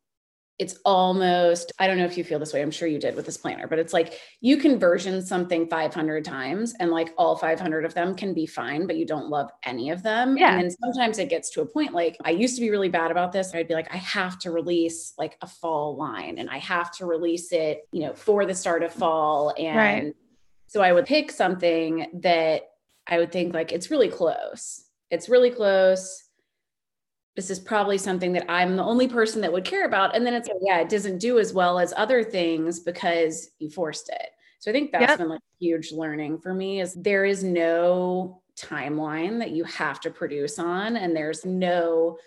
[0.58, 2.60] it's almost, I don't know if you feel this way.
[2.60, 6.24] I'm sure you did with this planner, but it's like you can version something 500
[6.24, 9.90] times and like all 500 of them can be fine, but you don't love any
[9.90, 10.36] of them.
[10.36, 10.54] Yeah.
[10.54, 13.12] And then sometimes it gets to a point like I used to be really bad
[13.12, 13.54] about this.
[13.54, 17.06] I'd be like, I have to release like a fall line and I have to
[17.06, 19.54] release it, you know, for the start of fall.
[19.56, 20.14] And right.
[20.66, 22.71] so I would pick something that
[23.06, 24.84] I would think like it's really close.
[25.10, 26.24] It's really close.
[27.36, 30.14] This is probably something that I'm the only person that would care about.
[30.14, 33.70] And then it's like, yeah, it doesn't do as well as other things because you
[33.70, 34.28] forced it.
[34.58, 35.18] So I think that's yep.
[35.18, 40.10] been like huge learning for me is there is no timeline that you have to
[40.10, 42.18] produce on and there's no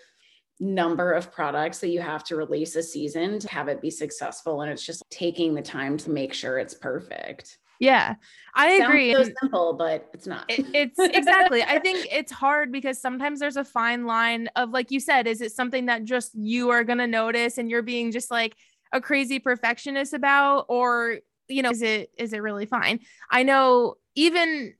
[0.58, 4.62] number of products that you have to release a season to have it be successful
[4.62, 8.14] and it's just taking the time to make sure it's perfect yeah,
[8.54, 9.12] I Sounds agree.
[9.12, 10.44] So simple, but it's not.
[10.48, 11.62] It, it's exactly.
[11.62, 15.40] I think it's hard because sometimes there's a fine line of, like you said, is
[15.40, 18.56] it something that just you are going to notice and you're being just like
[18.92, 23.00] a crazy perfectionist about, or you know, is it is it really fine?
[23.30, 24.74] I know even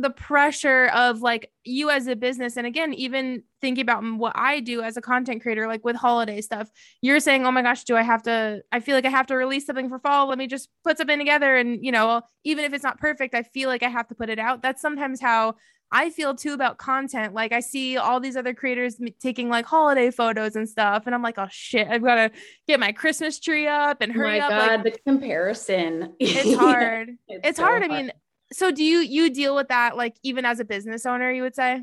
[0.00, 4.60] the pressure of like you as a business and again even thinking about what i
[4.60, 6.70] do as a content creator like with holiday stuff
[7.02, 9.34] you're saying oh my gosh do i have to i feel like i have to
[9.34, 10.28] release something for fall.
[10.28, 13.42] Let me just put something together and you know even if it's not perfect i
[13.42, 14.62] feel like i have to put it out.
[14.62, 15.56] That's sometimes how
[15.90, 17.34] i feel too about content.
[17.34, 21.22] Like i see all these other creators taking like holiday photos and stuff and i'm
[21.22, 22.30] like oh shit i've got to
[22.66, 26.14] get my christmas tree up and hurry oh my up God, like, the comparison.
[26.20, 27.10] It's hard.
[27.28, 27.82] It's, it's so hard.
[27.82, 27.92] hard.
[27.92, 28.12] i mean
[28.52, 31.54] so do you you deal with that like even as a business owner you would
[31.54, 31.82] say?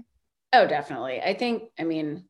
[0.54, 1.22] Oh definitely.
[1.22, 2.26] I think i mean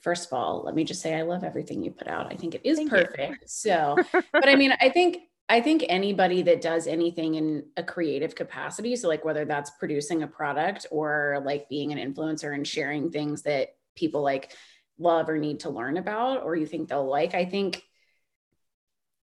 [0.00, 2.32] first of all let me just say i love everything you put out.
[2.32, 3.50] I think it is Thank perfect.
[3.50, 3.96] So
[4.32, 5.18] but i mean i think
[5.48, 10.24] I think anybody that does anything in a creative capacity, so like whether that's producing
[10.24, 14.52] a product or like being an influencer and sharing things that people like
[14.98, 17.82] love or need to learn about or you think they'll like, I think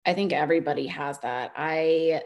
[0.06, 1.52] I think everybody has that.
[1.56, 2.22] I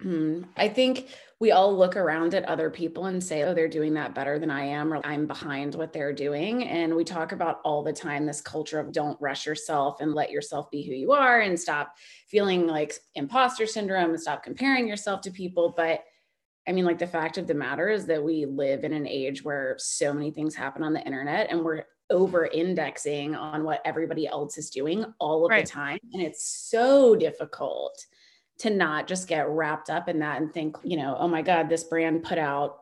[0.00, 1.08] Hmm, I think
[1.40, 4.50] we all look around at other people and say, oh, they're doing that better than
[4.50, 6.64] I am, or I'm behind what they're doing.
[6.64, 10.30] And we talk about all the time this culture of don't rush yourself and let
[10.30, 11.94] yourself be who you are and stop
[12.28, 15.74] feeling like imposter syndrome and stop comparing yourself to people.
[15.76, 16.04] But
[16.66, 19.42] I mean, like the fact of the matter is that we live in an age
[19.42, 24.26] where so many things happen on the internet and we're over indexing on what everybody
[24.26, 25.64] else is doing all of right.
[25.64, 25.98] the time.
[26.12, 28.06] And it's so difficult
[28.58, 31.68] to not just get wrapped up in that and think, you know, oh my God,
[31.68, 32.80] this brand put out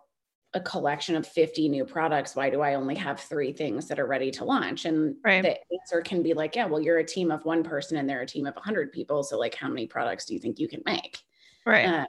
[0.54, 2.34] a collection of 50 new products.
[2.34, 4.86] Why do I only have three things that are ready to launch?
[4.86, 5.42] And right.
[5.42, 8.22] the answer can be like, yeah, well, you're a team of one person and they're
[8.22, 9.22] a team of 100 people.
[9.22, 11.18] So, like, how many products do you think you can make?
[11.66, 11.86] Right.
[11.86, 12.06] Uh,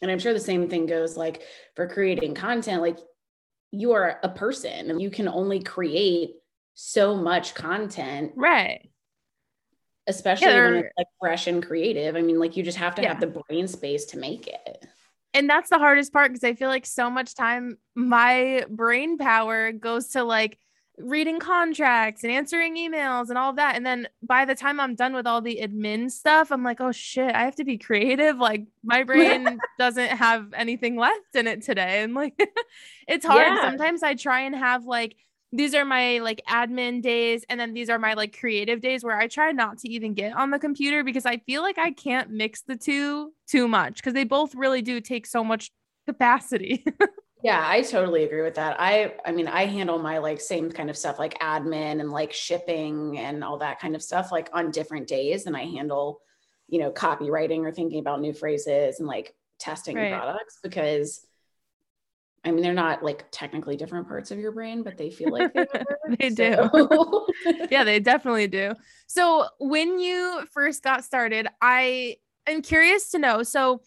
[0.00, 1.42] and I'm sure the same thing goes like
[1.76, 2.80] for creating content.
[2.80, 2.98] Like,
[3.72, 6.36] you are a person and you can only create
[6.72, 8.32] so much content.
[8.36, 8.88] Right
[10.06, 12.16] especially yeah, when it's like fresh and creative.
[12.16, 13.08] I mean, like you just have to yeah.
[13.08, 14.86] have the brain space to make it.
[15.32, 19.72] And that's the hardest part because I feel like so much time my brain power
[19.72, 20.58] goes to like
[20.98, 23.74] reading contracts and answering emails and all of that.
[23.74, 26.92] And then by the time I'm done with all the admin stuff, I'm like, oh
[26.92, 28.38] shit, I have to be creative.
[28.38, 32.02] Like my brain doesn't have anything left in it today.
[32.02, 32.38] And like
[33.08, 33.46] it's hard.
[33.46, 33.62] Yeah.
[33.62, 35.16] Sometimes I try and have like
[35.54, 39.16] these are my like admin days and then these are my like creative days where
[39.16, 42.30] I try not to even get on the computer because I feel like I can't
[42.30, 45.70] mix the two too much because they both really do take so much
[46.06, 46.84] capacity.
[47.44, 48.76] yeah, I totally agree with that.
[48.80, 52.32] I I mean, I handle my like same kind of stuff like admin and like
[52.32, 56.20] shipping and all that kind of stuff like on different days and I handle,
[56.66, 60.12] you know, copywriting or thinking about new phrases and like testing right.
[60.12, 61.24] products because
[62.44, 65.52] I mean, they're not like technically different parts of your brain, but they feel like
[65.54, 65.84] they, are,
[66.18, 67.26] they do.
[67.70, 68.74] yeah, they definitely do.
[69.06, 73.42] So, when you first got started, I am curious to know.
[73.42, 73.80] So,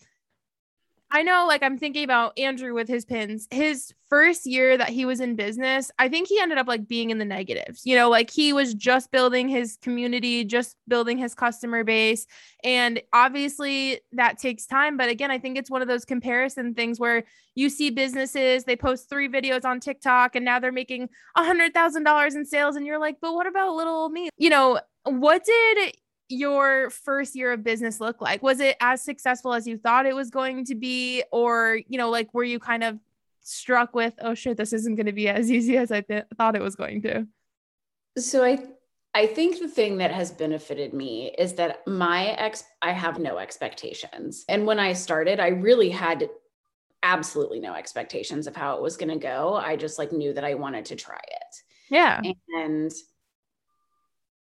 [1.10, 3.48] I know, like, I'm thinking about Andrew with his pins.
[3.50, 7.12] His first year that he was in business, I think he ended up like being
[7.12, 7.86] in the negatives.
[7.86, 12.28] You know, like he was just building his community, just building his customer base.
[12.62, 14.98] And obviously that takes time.
[14.98, 17.24] But again, I think it's one of those comparison things where
[17.56, 22.36] you see businesses, they post three videos on TikTok and now they're making a $100,000
[22.36, 22.76] in sales.
[22.76, 24.30] And you're like, but what about little me?
[24.38, 25.96] You know, what did
[26.30, 28.44] your first year of business look like?
[28.44, 31.24] Was it as successful as you thought it was going to be?
[31.32, 33.00] Or, you know, like were you kind of
[33.42, 36.56] struck with, oh shit, this isn't going to be as easy as I th- thought
[36.56, 37.28] it was going to?
[38.18, 38.60] So I
[39.14, 43.38] I think the thing that has benefited me is that my ex I have no
[43.38, 44.46] expectations.
[44.48, 46.30] And when I started, I really had
[47.04, 49.56] absolutely no expectations of how it was going to go.
[49.56, 51.56] I just like knew that I wanted to try it.
[51.90, 52.22] Yeah.
[52.60, 52.92] And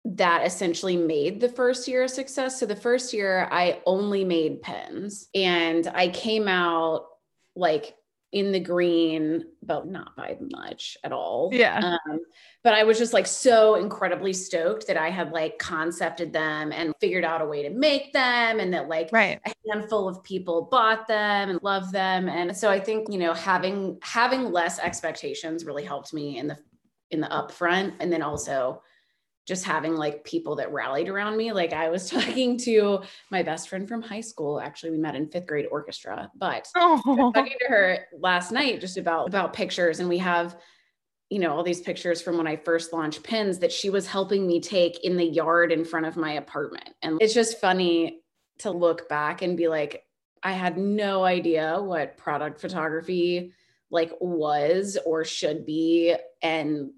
[0.04, 2.58] that essentially made the first year a success.
[2.58, 7.06] So the first year I only made pens and I came out
[7.54, 7.94] like
[8.32, 11.50] in the green, but not by much at all.
[11.52, 11.78] Yeah.
[11.78, 12.20] Um,
[12.64, 16.94] but I was just like so incredibly stoked that I had like concepted them and
[16.98, 19.38] figured out a way to make them, and that like right.
[19.44, 22.28] a handful of people bought them and loved them.
[22.28, 26.58] And so I think you know having having less expectations really helped me in the
[27.10, 28.82] in the upfront, and then also
[29.46, 31.52] just having like people that rallied around me.
[31.52, 34.60] Like I was talking to my best friend from high school.
[34.60, 37.32] Actually, we met in fifth grade orchestra, but oh.
[37.34, 40.56] talking to her last night just about about pictures, and we have
[41.30, 44.46] you know all these pictures from when I first launched pins that she was helping
[44.46, 48.20] me take in the yard in front of my apartment, and it's just funny
[48.58, 50.04] to look back and be like,
[50.42, 53.54] I had no idea what product photography
[53.90, 56.90] like was or should be and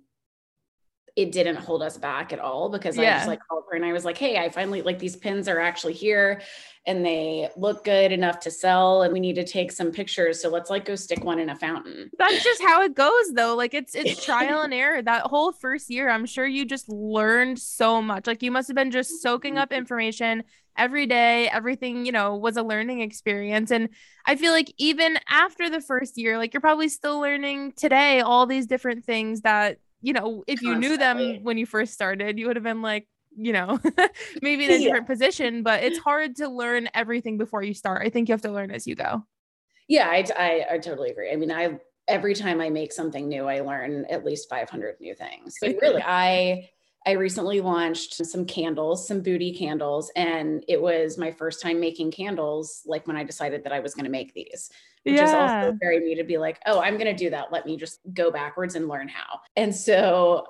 [1.16, 3.14] it didn't hold us back at all because yeah.
[3.14, 5.46] I was like called her and I was like, hey, I finally like these pins
[5.46, 6.42] are actually here
[6.87, 10.42] and they look good enough to sell and we need to take some pictures.
[10.42, 12.11] So let's like go stick one in a fountain.
[12.18, 13.55] That's just how it goes though.
[13.55, 15.03] Like it's it's trial and error.
[15.03, 18.27] That whole first year, I'm sure you just learned so much.
[18.27, 19.79] Like you must have been just soaking up mm-hmm.
[19.79, 20.42] information
[20.77, 21.48] every day.
[21.48, 23.70] Everything, you know, was a learning experience.
[23.70, 23.90] And
[24.27, 28.46] I feel like even after the first year, like you're probably still learning today all
[28.46, 32.46] these different things that you know, if you knew them when you first started, you
[32.46, 33.80] would have been like, you know,
[34.42, 35.12] maybe in a different yeah.
[35.12, 36.04] position, but it's mm-hmm.
[36.04, 38.06] hard to learn everything before you start.
[38.06, 39.24] I think you have to learn as you go.
[39.88, 41.32] Yeah, I, I, I totally agree.
[41.32, 45.14] I mean, I every time I make something new, I learn at least 500 new
[45.14, 45.56] things.
[45.58, 46.68] So really, I
[47.06, 52.12] I recently launched some candles, some booty candles, and it was my first time making
[52.12, 54.70] candles, like when I decided that I was going to make these,
[55.02, 55.24] which yeah.
[55.24, 57.52] is also very me to be like, oh, I'm going to do that.
[57.52, 59.40] Let me just go backwards and learn how.
[59.55, 60.46] And so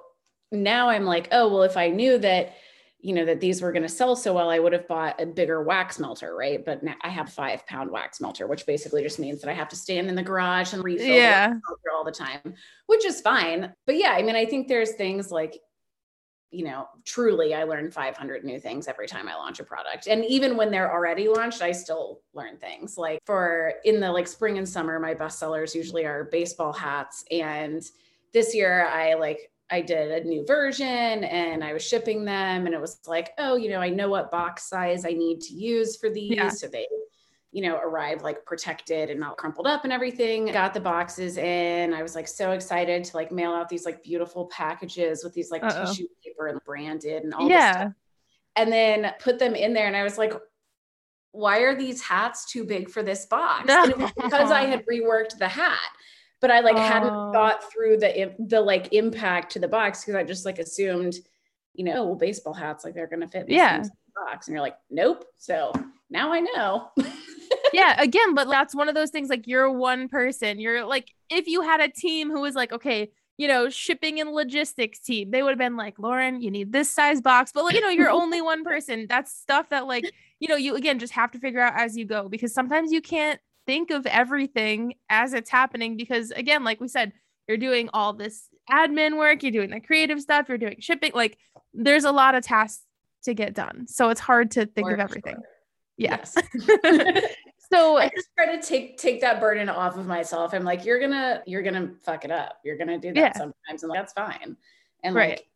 [0.52, 2.54] now I'm like, oh, well, if I knew that,
[3.00, 5.26] you know, that these were going to sell so well, I would have bought a
[5.26, 6.64] bigger wax melter, right?
[6.64, 9.68] But now I have five pound wax melter, which basically just means that I have
[9.70, 11.52] to stand in the garage and refill yeah.
[11.92, 12.54] all the time,
[12.86, 13.74] which is fine.
[13.86, 15.58] But yeah, I mean, I think there's things like
[16.54, 20.06] you know, truly I learn 500 new things every time I launch a product.
[20.06, 22.96] And even when they're already launched, I still learn things.
[22.96, 27.24] Like for in the like spring and summer, my best sellers usually are baseball hats.
[27.30, 27.82] And
[28.32, 32.74] this year I like I did a new version and I was shipping them and
[32.74, 35.96] it was like, oh, you know, I know what box size I need to use
[35.96, 36.36] for these.
[36.36, 36.48] Yeah.
[36.50, 36.86] So they
[37.54, 40.46] you know, arrived like protected and not crumpled up and everything.
[40.46, 41.94] Got the boxes in.
[41.94, 45.52] I was like so excited to like mail out these like beautiful packages with these
[45.52, 45.86] like Uh-oh.
[45.86, 47.90] tissue paper and branded and all yeah.
[48.56, 49.86] And then put them in there.
[49.86, 50.34] And I was like,
[51.30, 53.70] why are these hats too big for this box?
[53.70, 55.78] and it was because I had reworked the hat.
[56.40, 56.80] But I like oh.
[56.80, 61.14] hadn't thought through the the like impact to the box because I just like assumed,
[61.72, 63.48] you know, oh, well, baseball hats like they're gonna fit.
[63.48, 63.84] Yeah.
[64.26, 65.24] Box and you're like, nope.
[65.38, 65.72] So
[66.10, 66.90] now I know.
[67.72, 70.60] yeah, again, but that's one of those things like you're one person.
[70.60, 74.30] You're like, if you had a team who was like, okay, you know, shipping and
[74.30, 77.50] logistics team, they would have been like, Lauren, you need this size box.
[77.52, 79.06] But like, you know, you're only one person.
[79.08, 80.04] That's stuff that like,
[80.38, 83.00] you know, you again just have to figure out as you go because sometimes you
[83.00, 87.12] can't think of everything as it's happening because again, like we said,
[87.48, 91.38] you're doing all this admin work, you're doing the creative stuff, you're doing shipping, like
[91.72, 92.84] there's a lot of tasks
[93.24, 93.86] to get done.
[93.88, 95.34] So it's hard to think of everything.
[95.34, 95.44] Sure.
[95.96, 96.36] Yes.
[97.74, 100.54] so I just try to take take that burden off of myself.
[100.54, 102.58] I'm like, you're gonna you're gonna fuck it up.
[102.64, 103.32] You're gonna do that yeah.
[103.32, 104.56] sometimes, and like, that's fine.
[105.02, 105.30] And right.
[105.30, 105.46] like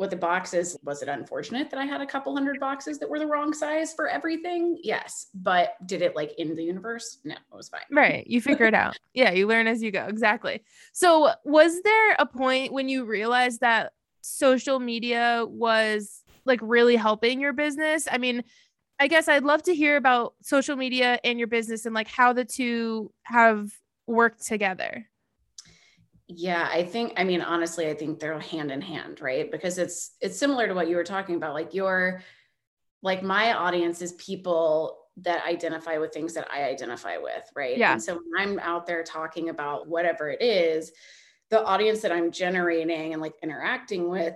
[0.00, 3.18] with the boxes, was it unfortunate that I had a couple hundred boxes that were
[3.18, 4.78] the wrong size for everything?
[4.82, 5.26] Yes.
[5.34, 7.18] But did it like in the universe?
[7.22, 7.82] No, it was fine.
[7.90, 8.26] Right.
[8.26, 8.98] You figure it out.
[9.12, 10.06] Yeah, you learn as you go.
[10.06, 10.62] Exactly.
[10.92, 17.40] So was there a point when you realized that social media was like really helping
[17.40, 18.08] your business?
[18.10, 18.44] I mean,
[19.00, 22.34] I guess I'd love to hear about social media and your business and like how
[22.34, 23.72] the two have
[24.06, 25.06] worked together.
[26.28, 29.50] Yeah, I think I mean honestly I think they're hand in hand, right?
[29.50, 32.22] Because it's it's similar to what you were talking about like your
[33.02, 37.78] like my audience is people that identify with things that I identify with, right?
[37.78, 37.92] Yeah.
[37.92, 40.92] And so when I'm out there talking about whatever it is,
[41.48, 44.34] the audience that I'm generating and like interacting with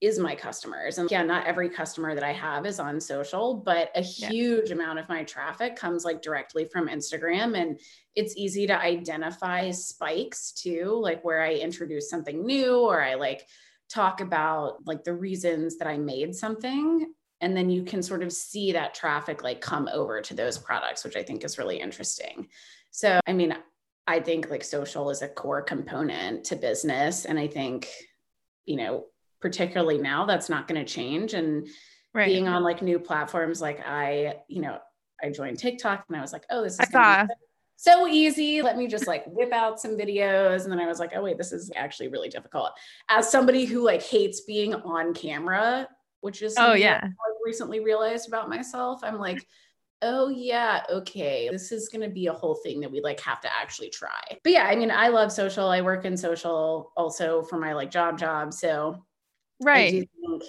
[0.00, 0.98] is my customers.
[0.98, 4.74] And yeah, not every customer that I have is on social, but a huge yeah.
[4.74, 7.58] amount of my traffic comes like directly from Instagram.
[7.60, 7.78] And
[8.14, 13.46] it's easy to identify spikes too, like where I introduce something new or I like
[13.90, 17.12] talk about like the reasons that I made something.
[17.42, 21.04] And then you can sort of see that traffic like come over to those products,
[21.04, 22.48] which I think is really interesting.
[22.90, 23.54] So, I mean,
[24.06, 27.26] I think like social is a core component to business.
[27.26, 27.88] And I think,
[28.64, 29.06] you know,
[29.40, 31.34] particularly now that's not going to change.
[31.34, 31.68] And
[32.14, 32.26] right.
[32.26, 34.78] being on like new platforms like i you know
[35.22, 36.88] i joined tiktok and i was like oh this is
[37.82, 38.60] so easy.
[38.60, 40.64] Let me just like whip out some videos.
[40.64, 42.72] And then i was like oh wait this is actually really difficult.
[43.08, 45.88] As somebody who like hates being on camera
[46.20, 47.00] which is oh yeah.
[47.02, 49.46] I recently realized about myself i'm like
[50.02, 53.40] oh yeah okay this is going to be a whole thing that we like have
[53.40, 54.20] to actually try.
[54.44, 55.68] But yeah i mean i love social.
[55.68, 58.52] I work in social also for my like job job.
[58.52, 59.06] So
[59.60, 59.88] Right.
[59.88, 60.42] I do think,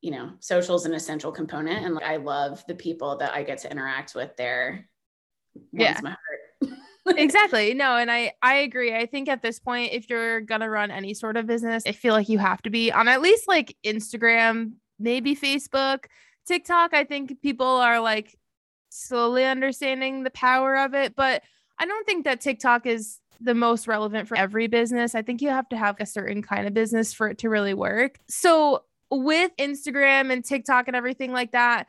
[0.00, 1.84] you know, social is an essential component.
[1.84, 4.88] And like, I love the people that I get to interact with there.
[5.72, 5.98] Yeah.
[6.02, 6.78] My heart.
[7.16, 7.74] exactly.
[7.74, 8.94] No, and I I agree.
[8.94, 12.14] I think at this point, if you're gonna run any sort of business, I feel
[12.14, 16.04] like you have to be on at least like Instagram, maybe Facebook,
[16.46, 16.94] TikTok.
[16.94, 18.36] I think people are like
[18.90, 21.42] slowly understanding the power of it, but
[21.78, 25.14] I don't think that TikTok is the most relevant for every business.
[25.14, 27.74] I think you have to have a certain kind of business for it to really
[27.74, 28.18] work.
[28.28, 31.88] So, with Instagram and TikTok and everything like that,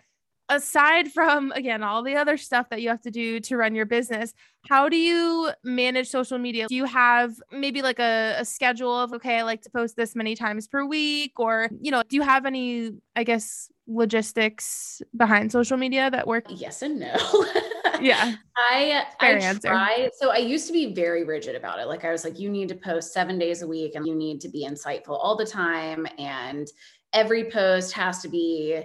[0.51, 3.85] aside from again all the other stuff that you have to do to run your
[3.85, 4.33] business
[4.67, 9.13] how do you manage social media do you have maybe like a, a, schedule of
[9.13, 12.21] okay i like to post this many times per week or you know do you
[12.21, 17.15] have any i guess logistics behind social media that work yes and no
[18.05, 18.35] yeah.
[18.57, 19.67] I Fair I answer.
[19.67, 20.09] try.
[20.17, 21.87] So I used to be very rigid about it.
[21.87, 24.41] Like I was like, you need to post seven days a week and you need
[24.41, 26.07] to be insightful all the time.
[26.17, 26.67] And
[27.13, 28.81] every post has to be,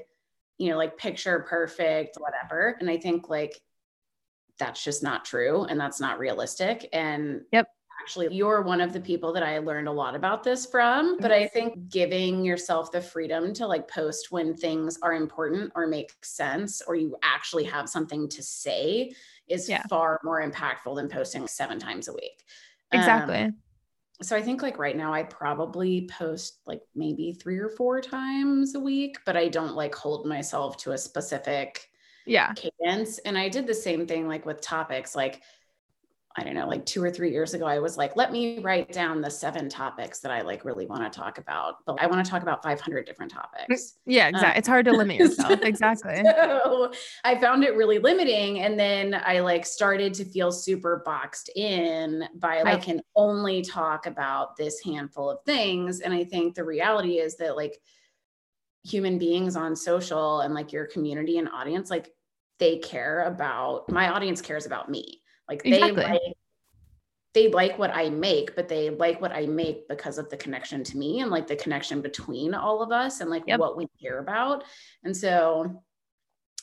[0.59, 2.77] you know, like picture perfect, whatever.
[2.81, 3.61] And I think like
[4.59, 6.89] that's just not true and that's not realistic.
[6.93, 7.69] And yep
[8.07, 11.19] actually you're one of the people that I learned a lot about this from.
[11.19, 15.89] But I think giving yourself the freedom to like post when things are important or
[15.89, 19.11] make sense or you actually have something to say
[19.49, 19.83] is yeah.
[19.89, 22.45] far more impactful than posting seven times a week.
[22.93, 23.39] Exactly.
[23.39, 23.57] Um,
[24.23, 28.77] so I think like right now I probably post like maybe three or four times
[28.77, 31.91] a week, but I don't like hold myself to a specific
[32.25, 33.19] yeah cadence.
[33.19, 35.17] And I did the same thing like with topics.
[35.17, 35.43] Like
[36.39, 38.93] I don't know, like two or three years ago, I was like, let me write
[38.93, 41.77] down the seven topics that I like really want to talk about.
[41.87, 43.95] But I want to talk about 500 different topics.
[44.05, 44.51] Yeah, exactly.
[44.51, 45.61] Um, it's hard to limit yourself.
[45.63, 46.23] exactly.
[46.25, 46.93] So
[47.25, 48.61] I found it really limiting.
[48.61, 53.63] And then I like started to feel super boxed in by like, I can only
[53.63, 56.01] talk about this handful of things.
[56.01, 57.79] And I think the reality is that like
[58.85, 62.13] human beings on social and like your community and audience, like
[62.59, 66.05] they care about my audience cares about me like they exactly.
[66.05, 66.37] like
[67.37, 70.83] they like what I make, but they like what I make because of the connection
[70.85, 73.61] to me and like the connection between all of us and like yep.
[73.61, 74.65] what we care about.
[75.05, 75.83] And so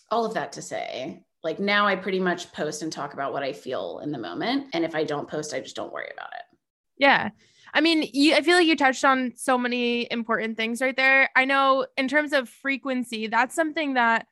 [0.09, 3.43] all of that to say, like now I pretty much post and talk about what
[3.43, 4.69] I feel in the moment.
[4.73, 6.57] And if I don't post, I just don't worry about it.
[6.97, 7.29] Yeah.
[7.71, 11.29] I mean, you, I feel like you touched on so many important things right there.
[11.35, 14.25] I know in terms of frequency, that's something that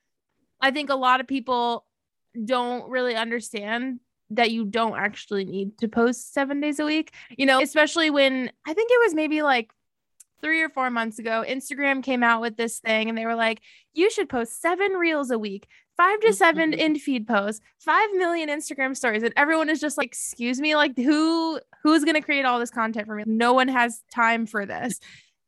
[0.59, 1.85] I think a lot of people
[2.45, 3.99] don't really understand
[4.31, 8.51] that you don't actually need to post seven days a week, you know, especially when
[8.65, 9.71] I think it was maybe like
[10.41, 13.61] three or four months ago, Instagram came out with this thing and they were like,
[13.93, 16.79] you should post seven reels a week, five to 7 mm-hmm.
[16.79, 19.23] in feed posts, five million Instagram stories.
[19.23, 23.07] And everyone is just like, excuse me, like who who's gonna create all this content
[23.07, 23.23] for me?
[23.27, 24.99] No one has time for this.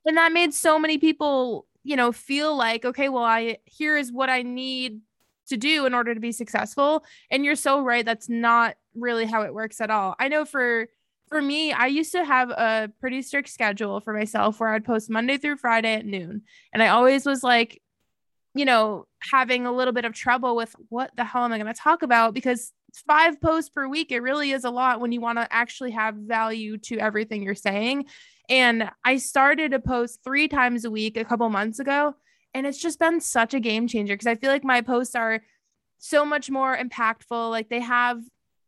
[0.06, 4.12] And that made so many people, you know, feel like, okay, well, I here is
[4.12, 5.02] what I need
[5.48, 7.04] to do in order to be successful.
[7.30, 10.16] And you're so right that's not really how it works at all.
[10.20, 10.88] I know for
[11.30, 15.10] for me i used to have a pretty strict schedule for myself where i'd post
[15.10, 16.44] monday through friday at noon.
[16.72, 17.82] And i always was like
[18.54, 21.74] you know having a little bit of trouble with what the hell am i going
[21.74, 22.34] to talk about?
[22.34, 22.72] Because
[23.08, 26.14] five posts per week it really is a lot when you want to actually have
[26.14, 28.06] value to everything you're saying.
[28.50, 32.16] And i started to post three times a week a couple months ago
[32.54, 35.42] and it's just been such a game changer because I feel like my posts are
[35.98, 37.50] so much more impactful.
[37.50, 38.22] Like they have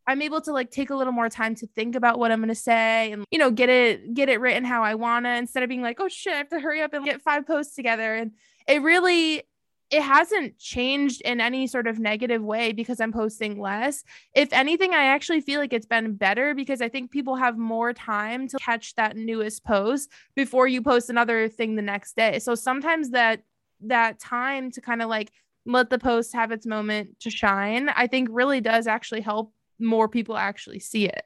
[0.08, 2.48] I'm able to like take a little more time to think about what I'm going
[2.48, 5.62] to say and you know get it get it written how I want to instead
[5.62, 8.14] of being like oh shit I have to hurry up and get five posts together
[8.14, 8.32] and
[8.68, 9.42] it really
[9.90, 14.02] it hasn't changed in any sort of negative way because I'm posting less.
[14.34, 17.92] If anything, I actually feel like it's been better because I think people have more
[17.92, 22.40] time to catch that newest post before you post another thing the next day.
[22.40, 23.42] So sometimes that
[23.82, 25.32] that time to kind of like
[25.64, 30.08] let the post have its moment to shine, I think really does actually help more
[30.08, 31.24] people actually see it.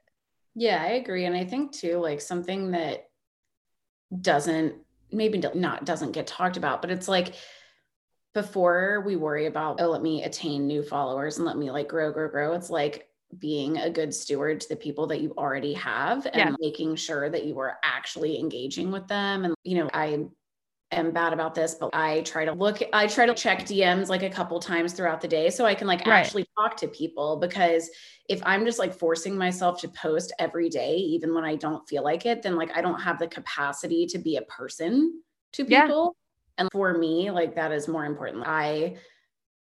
[0.54, 1.26] Yeah, I agree.
[1.26, 3.08] And I think too, like something that
[4.20, 4.74] doesn't
[5.12, 7.34] maybe not doesn't get talked about, but it's like
[8.32, 12.12] before we worry about, oh, let me attain new followers and let me like grow,
[12.12, 12.52] grow, grow.
[12.54, 16.54] It's like being a good steward to the people that you already have and yeah.
[16.58, 19.44] making sure that you are actually engaging with them.
[19.44, 20.26] And, you know, I
[20.92, 24.22] am bad about this, but I try to look, I try to check DMs like
[24.22, 26.24] a couple times throughout the day so I can like right.
[26.24, 27.90] actually talk to people because
[28.28, 32.02] if I'm just like forcing myself to post every day, even when I don't feel
[32.02, 35.22] like it, then like I don't have the capacity to be a person
[35.52, 36.16] to people.
[36.16, 36.62] Yeah.
[36.62, 38.44] And for me, like that is more important.
[38.46, 38.96] I,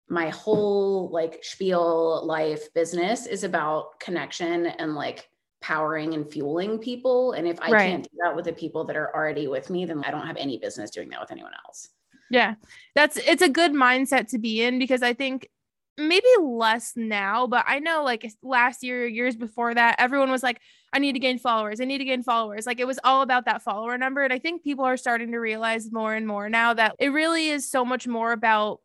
[0.09, 5.29] my whole like spiel life business is about connection and like
[5.61, 7.33] powering and fueling people.
[7.33, 7.89] And if I right.
[7.89, 10.37] can't do that with the people that are already with me, then I don't have
[10.37, 11.89] any business doing that with anyone else.
[12.29, 12.55] Yeah.
[12.95, 15.49] That's it's a good mindset to be in because I think
[15.97, 20.61] maybe less now, but I know like last year, years before that, everyone was like,
[20.93, 21.81] I need to gain followers.
[21.81, 22.65] I need to gain followers.
[22.65, 24.23] Like it was all about that follower number.
[24.23, 27.49] And I think people are starting to realize more and more now that it really
[27.49, 28.79] is so much more about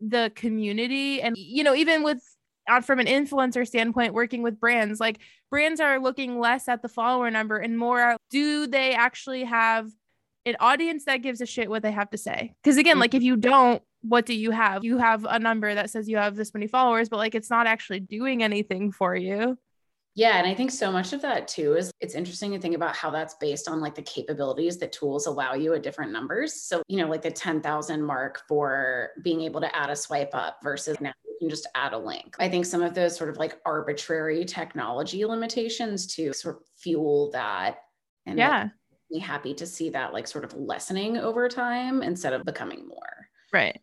[0.00, 1.22] the community.
[1.22, 2.22] And, you know, even with
[2.68, 5.18] Uh, from an influencer standpoint working with brands like
[5.50, 9.90] brands are looking less at the follower number and more do they actually have
[10.44, 13.22] an audience that gives a shit what they have to say because again like if
[13.22, 13.50] you mm-hmm.
[13.50, 16.66] don't what do you have you have a number that says you have this many
[16.66, 19.56] followers but like it's not actually doing anything for you
[20.18, 20.38] yeah.
[20.38, 23.08] And I think so much of that too is it's interesting to think about how
[23.08, 26.54] that's based on like the capabilities that tools allow you at different numbers.
[26.54, 30.58] So, you know, like the 10,000 mark for being able to add a swipe up
[30.60, 32.36] versus now can just add a link.
[32.38, 37.30] I think some of those sort of like arbitrary technology limitations to sort of fuel
[37.32, 37.78] that.
[38.26, 38.68] And yeah.
[39.10, 43.28] Be happy to see that like sort of lessening over time instead of becoming more.
[43.52, 43.80] Right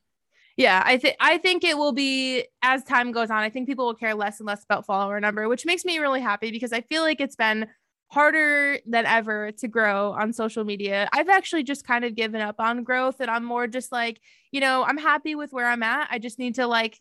[0.58, 3.88] yeah i think i think it will be as time goes on i think people
[3.88, 6.80] will care less and less about follower number which makes me really happy because i
[6.80, 7.68] feel like it's been
[8.12, 11.10] harder than ever to grow on social media.
[11.12, 14.62] I've actually just kind of given up on growth and I'm more just like, you
[14.62, 16.08] know, I'm happy with where I'm at.
[16.12, 17.00] I just need to like,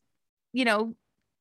[0.54, 0.94] you know,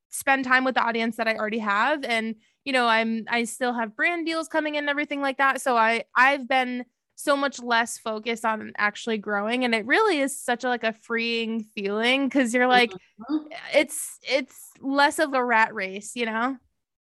[0.09, 2.36] spend time with the audience that I already have and
[2.66, 5.61] you know, I'm I still have brand deals coming in and everything like that.
[5.61, 6.86] So I I've been
[7.16, 10.93] so much less focused on actually growing and it really is such a like a
[10.93, 13.47] freeing feeling cuz you're like mm-hmm.
[13.74, 16.57] it's it's less of a rat race, you know?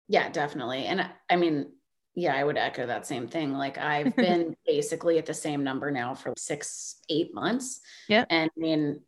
[0.09, 0.87] Yeah, definitely.
[0.87, 1.73] And I mean,
[2.15, 3.53] yeah, I would echo that same thing.
[3.53, 7.81] Like I've been basically at the same number now for six, eight months.
[8.09, 8.25] Yeah.
[8.31, 9.01] And I mean,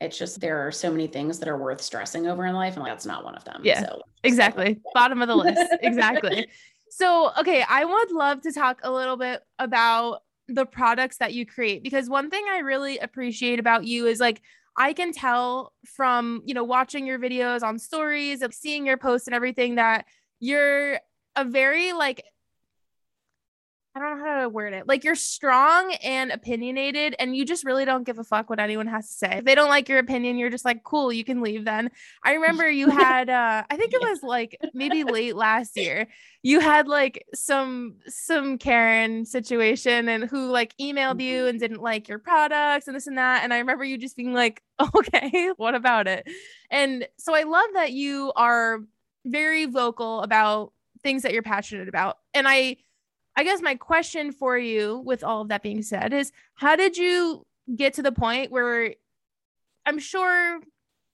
[0.00, 2.86] it's just there are so many things that are worth stressing over in life, and
[2.86, 3.60] that's not one of them.
[3.64, 3.80] Yeah.
[3.80, 4.80] So exactly.
[4.94, 5.60] Bottom of the list.
[5.82, 6.48] exactly.
[6.90, 11.44] So, okay, I would love to talk a little bit about the products that you
[11.44, 14.40] create because one thing I really appreciate about you is like
[14.76, 19.26] I can tell from, you know, watching your videos on stories of seeing your posts
[19.26, 20.06] and everything that
[20.40, 21.00] you're
[21.36, 22.24] a very like
[23.94, 24.86] I don't know how to word it.
[24.86, 28.86] Like you're strong and opinionated, and you just really don't give a fuck what anyone
[28.86, 29.38] has to say.
[29.38, 31.90] If they don't like your opinion, you're just like, cool, you can leave then.
[32.22, 36.06] I remember you had uh I think it was like maybe late last year,
[36.42, 41.48] you had like some some Karen situation and who like emailed you mm-hmm.
[41.48, 43.42] and didn't like your products and this and that.
[43.42, 44.62] And I remember you just being like,
[44.94, 46.28] okay, what about it?
[46.70, 48.80] And so I love that you are
[49.24, 50.72] very vocal about
[51.02, 52.18] things that you're passionate about.
[52.34, 52.76] And I
[53.38, 56.96] I guess my question for you, with all of that being said, is how did
[56.96, 58.94] you get to the point where
[59.86, 60.58] I'm sure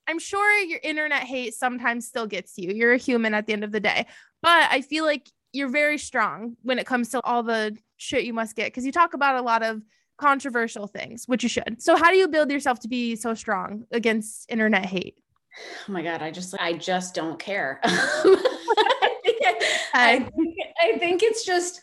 [0.08, 2.72] I'm sure your internet hate sometimes still gets you.
[2.72, 4.06] You're a human at the end of the day.
[4.40, 8.32] But I feel like you're very strong when it comes to all the shit you
[8.32, 9.82] must get because you talk about a lot of
[10.16, 11.82] controversial things, which you should.
[11.82, 15.18] So how do you build yourself to be so strong against internet hate?
[15.86, 17.80] Oh my god, I just I just don't care.
[19.94, 21.82] I, think, I think it's just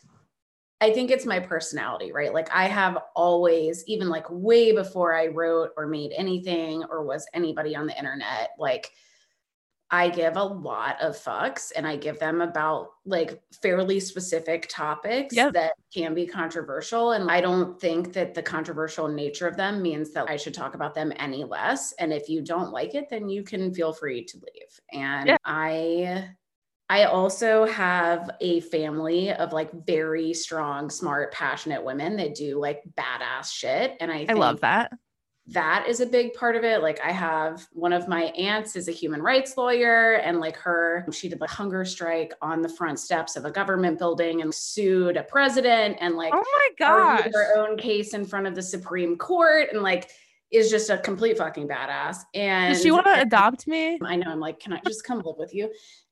[0.81, 2.33] I think it's my personality, right?
[2.33, 7.27] Like I have always, even like way before I wrote or made anything or was
[7.35, 8.91] anybody on the internet, like
[9.91, 15.35] I give a lot of fucks and I give them about like fairly specific topics
[15.35, 15.53] yep.
[15.53, 17.11] that can be controversial.
[17.11, 20.73] And I don't think that the controversial nature of them means that I should talk
[20.73, 21.93] about them any less.
[21.99, 24.79] And if you don't like it, then you can feel free to leave.
[24.93, 25.37] And yeah.
[25.43, 26.29] I
[26.91, 32.81] I also have a family of like very strong, smart, passionate women that do like
[32.97, 33.95] badass shit.
[34.01, 34.91] And I, I love that.
[35.47, 36.81] That is a big part of it.
[36.81, 41.07] Like I have one of my aunts is a human rights lawyer and like her,
[41.13, 45.15] she did like hunger strike on the front steps of a government building and sued
[45.15, 49.15] a president and like, oh my god, her own case in front of the Supreme
[49.15, 49.69] Court.
[49.71, 50.09] And like,
[50.51, 52.17] is just a complete fucking badass.
[52.33, 53.97] And does she want to adopt me?
[54.03, 54.29] I know.
[54.29, 55.71] I'm like, can I just come live with you?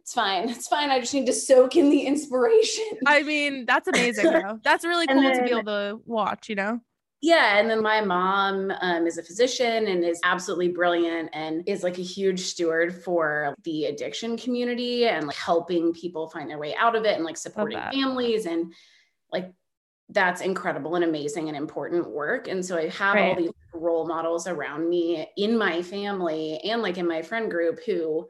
[0.10, 0.50] It's fine.
[0.50, 0.90] It's fine.
[0.90, 2.84] I just need to soak in the inspiration.
[3.06, 4.60] I mean, that's amazing though.
[4.64, 6.80] That's really cool then, to be able to watch, you know?
[7.22, 7.60] Yeah.
[7.60, 12.00] And then my mom um, is a physician and is absolutely brilliant and is like
[12.00, 16.96] a huge steward for the addiction community and like helping people find their way out
[16.96, 18.74] of it and like supporting families and
[19.32, 19.54] like
[20.10, 22.48] that's incredible and amazing and important work.
[22.48, 23.30] And so I have right.
[23.30, 27.80] all these role models around me in my family and like in my friend group
[27.86, 28.28] who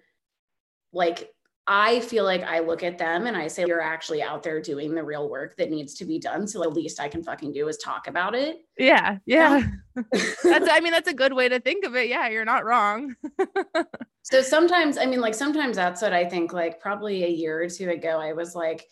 [0.92, 1.32] like
[1.72, 4.95] I feel like I look at them and I say, you're actually out there doing
[4.95, 6.47] the real work that needs to be done.
[6.47, 8.61] So the least I can fucking do is talk about it.
[8.76, 9.20] Yeah.
[9.28, 9.67] Yeah.
[10.11, 12.09] that's, I mean, that's a good way to think of it.
[12.09, 12.28] Yeah.
[12.28, 13.15] You're not wrong.
[14.24, 17.70] so sometimes, I mean, like sometimes that's what I think, like probably a year or
[17.70, 18.88] two ago, I was like,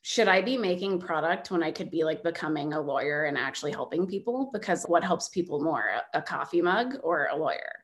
[0.00, 3.72] should I be making product when I could be like becoming a lawyer and actually
[3.72, 4.48] helping people?
[4.54, 7.83] Because what helps people more, a coffee mug or a lawyer?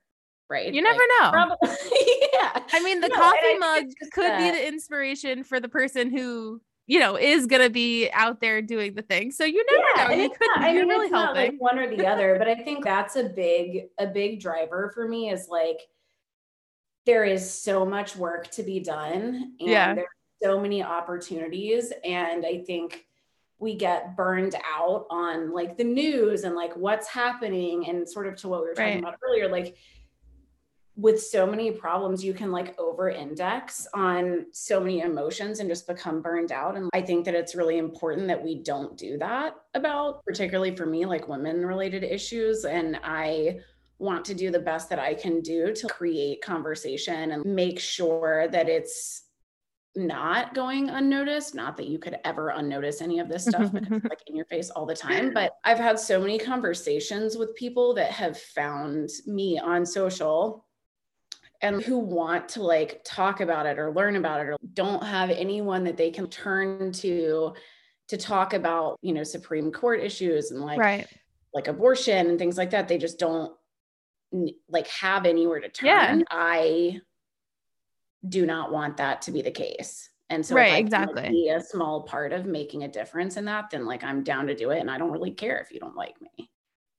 [0.51, 0.73] Right?
[0.73, 1.31] You never like, know.
[1.31, 1.69] Probably,
[2.33, 2.63] yeah.
[2.73, 6.99] I mean, the no, coffee mug could be the inspiration for the person who you
[6.99, 9.31] know is going to be out there doing the thing.
[9.31, 10.23] So you never yeah, know.
[10.23, 10.49] You could.
[10.57, 11.37] Not, I mean, really helping.
[11.37, 15.07] like one or the other, but I think that's a big a big driver for
[15.07, 15.31] me.
[15.31, 15.81] Is like
[17.07, 19.95] there is so much work to be done, and yeah.
[19.95, 20.07] there's
[20.43, 23.07] so many opportunities, and I think
[23.61, 28.35] we get burned out on like the news and like what's happening and sort of
[28.35, 28.99] to what we were talking right.
[29.01, 29.77] about earlier like
[31.01, 35.87] with so many problems you can like over index on so many emotions and just
[35.87, 36.77] become burned out.
[36.77, 40.87] And i think that it's really important that we don't do that about particularly for
[40.87, 42.65] me like women related issues.
[42.65, 43.59] And i
[43.99, 48.49] want to do the best that i can do to create conversation and make sure
[48.49, 49.25] that it's
[49.97, 51.55] not going unnoticed.
[51.55, 54.45] Not that you could ever unnotice any of this stuff because it's like in your
[54.45, 55.33] face all the time.
[55.35, 60.65] But i've had so many conversations with people that have found me on social
[61.63, 65.31] and who want to like talk about it or learn about it or don't have
[65.31, 67.55] anyone that they can turn to
[68.09, 71.07] to talk about, you know, Supreme Court issues and like right.
[71.55, 72.89] like abortion and things like that.
[72.89, 73.53] They just don't
[74.69, 75.87] like have anywhere to turn.
[75.87, 76.23] Yeah.
[76.31, 77.01] I
[78.29, 80.11] do not want that to be the case.
[80.29, 81.29] And so, right, exactly.
[81.29, 84.55] Be a small part of making a difference in that, then like I'm down to
[84.55, 86.49] do it, and I don't really care if you don't like me.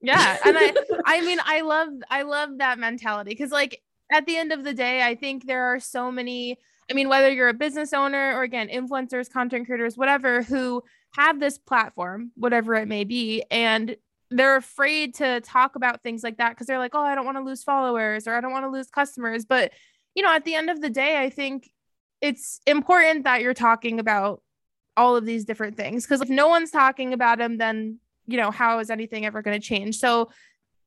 [0.02, 0.74] Yeah, and I,
[1.06, 3.82] I mean, I love, I love that mentality because, like,
[4.12, 6.58] at the end of the day, I think there are so many.
[6.90, 10.84] I mean, whether you're a business owner or again, influencers, content creators, whatever, who
[11.16, 13.96] have this platform, whatever it may be, and
[14.30, 17.38] they're afraid to talk about things like that because they're like, oh, I don't want
[17.38, 19.46] to lose followers or I don't want to lose customers.
[19.46, 19.74] But,
[20.16, 21.70] you know, at the end of the day, I think
[22.22, 24.42] it's important that you're talking about
[24.96, 28.52] all of these different things because if no one's talking about them, then, you know,
[28.52, 29.98] how is anything ever going to change?
[29.98, 30.30] So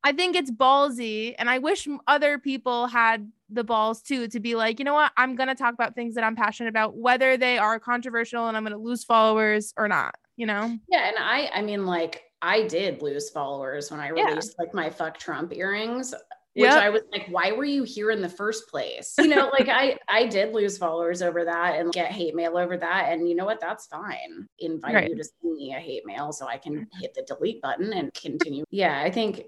[0.05, 1.35] I think it's ballsy.
[1.39, 5.13] And I wish other people had the balls too to be like, you know what,
[5.17, 8.57] I'm going to talk about things that I'm passionate about, whether they are controversial and
[8.57, 10.79] I'm going to lose followers or not, you know?
[10.89, 11.09] Yeah.
[11.09, 14.65] And I, I mean, like, I did lose followers when I released yeah.
[14.65, 16.13] like my fuck Trump earrings,
[16.53, 16.83] which yep.
[16.83, 19.15] I was like, why were you here in the first place?
[19.19, 22.77] You know, like I I did lose followers over that and get hate mail over
[22.77, 23.13] that.
[23.13, 23.61] And you know what?
[23.61, 24.47] That's fine.
[24.59, 25.09] Invite right.
[25.09, 28.13] you to send me a hate mail so I can hit the delete button and
[28.13, 28.65] continue.
[28.71, 29.47] yeah, I think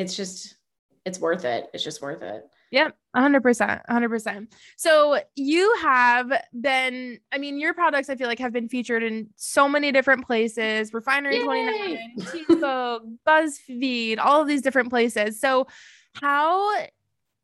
[0.00, 0.56] it's just
[1.04, 1.68] it's worth it.
[1.72, 2.46] It's just worth it.
[2.72, 3.82] Yep, 100%.
[3.88, 4.52] 100%.
[4.76, 6.30] So you have
[6.60, 10.26] been, I mean, your products, I feel like, have been featured in so many different
[10.26, 11.44] places Refinery Yay!
[11.44, 11.98] 29,
[12.30, 15.40] Tico, BuzzFeed, all of these different places.
[15.40, 15.66] So,
[16.14, 16.70] how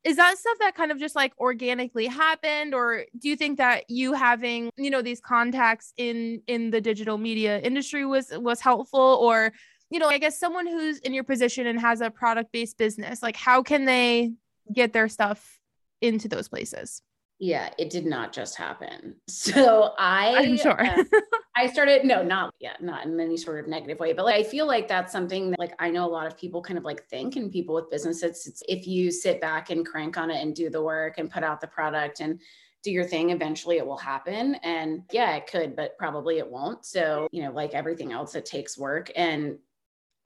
[0.04, 3.84] is that stuff that kind of just like organically happened or do you think that
[3.88, 9.18] you having you know these contacts in in the digital media industry was was helpful
[9.20, 9.52] or
[9.90, 13.22] you know i guess someone who's in your position and has a product based business
[13.22, 14.32] like how can they
[14.72, 15.58] get their stuff
[16.00, 17.02] into those places?
[17.38, 19.16] Yeah it did not just happen.
[19.28, 21.04] So i i'm sure uh,
[21.56, 24.42] i started no not yeah not in any sort of negative way but like i
[24.42, 27.04] feel like that's something that like i know a lot of people kind of like
[27.08, 28.46] think and people with businesses.
[28.46, 31.42] It's if you sit back and crank on it and do the work and put
[31.42, 32.40] out the product and
[32.82, 34.54] do your thing eventually it will happen.
[34.56, 36.84] And yeah it could but probably it won't.
[36.84, 39.10] So you know like everything else it takes work.
[39.16, 39.58] And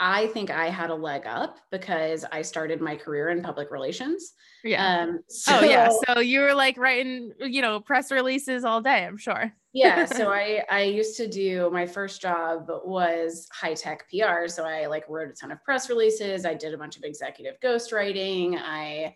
[0.03, 4.33] I think I had a leg up because I started my career in public relations.
[4.65, 5.03] Yeah.
[5.03, 5.91] Um, so, oh yeah.
[6.09, 9.05] So you were like writing, you know, press releases all day.
[9.05, 9.53] I'm sure.
[9.75, 10.07] yeah.
[10.07, 14.49] So I I used to do my first job was high tech PR.
[14.49, 16.47] So I like wrote a ton of press releases.
[16.47, 18.59] I did a bunch of executive ghostwriting.
[18.59, 19.15] I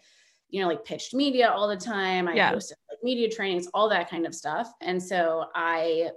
[0.51, 2.29] you know like pitched media all the time.
[2.29, 2.53] I yeah.
[2.53, 4.71] hosted like media trainings, all that kind of stuff.
[4.83, 6.11] And so I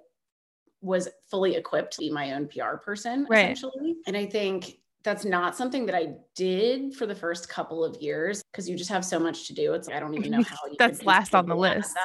[0.88, 3.52] was fully equipped to be my own PR person, right.
[3.52, 3.98] essentially.
[4.08, 8.42] And I think that's not something that I did for the first couple of years
[8.52, 9.74] because you just have so much to do.
[9.74, 11.96] It's like, I don't even know how that's last on the list.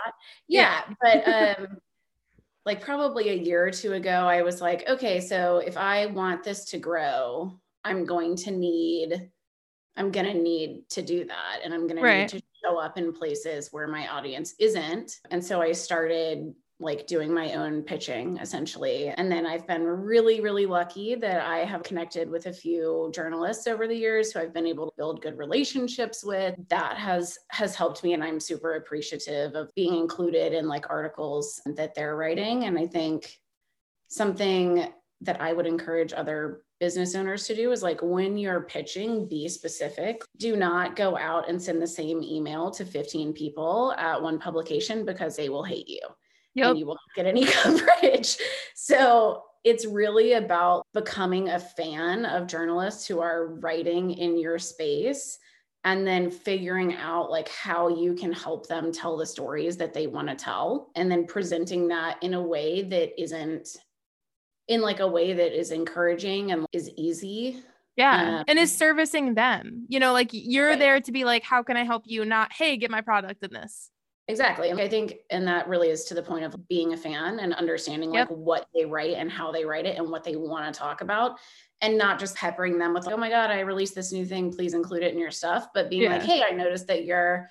[0.48, 1.54] Yeah, yeah.
[1.56, 1.76] But um
[2.64, 6.44] like probably a year or two ago, I was like, okay, so if I want
[6.44, 9.30] this to grow, I'm going to need,
[9.96, 11.60] I'm going to need to do that.
[11.64, 12.28] And I'm going right.
[12.28, 15.18] to need to show up in places where my audience isn't.
[15.30, 19.08] And so I started like doing my own pitching essentially.
[19.08, 23.66] And then I've been really, really lucky that I have connected with a few journalists
[23.66, 26.56] over the years who I've been able to build good relationships with.
[26.68, 31.60] That has has helped me and I'm super appreciative of being included in like articles
[31.64, 32.64] that they're writing.
[32.64, 33.38] And I think
[34.08, 39.28] something that I would encourage other business owners to do is like when you're pitching,
[39.28, 40.20] be specific.
[40.38, 45.04] Do not go out and send the same email to 15 people at one publication
[45.04, 46.00] because they will hate you
[46.54, 46.70] yep.
[46.70, 48.36] and you won't get any coverage.
[48.74, 55.38] So it's really about becoming a fan of journalists who are writing in your space
[55.84, 60.06] and then figuring out like how you can help them tell the stories that they
[60.06, 63.76] want to tell and then presenting that in a way that isn't
[64.68, 67.62] in like a way that is encouraging and is easy
[67.96, 68.38] yeah.
[68.38, 69.84] Um, and is servicing them.
[69.88, 70.78] You know, like you're right.
[70.78, 72.24] there to be like, how can I help you?
[72.24, 73.90] Not, hey, get my product in this.
[74.28, 74.70] Exactly.
[74.70, 78.14] I think, and that really is to the point of being a fan and understanding
[78.14, 78.30] yep.
[78.30, 81.00] like what they write and how they write it and what they want to talk
[81.00, 81.38] about.
[81.80, 84.52] And not just peppering them with, like, oh my God, I released this new thing.
[84.52, 85.66] Please include it in your stuff.
[85.74, 86.12] But being yeah.
[86.12, 87.48] like, hey, I noticed that you're,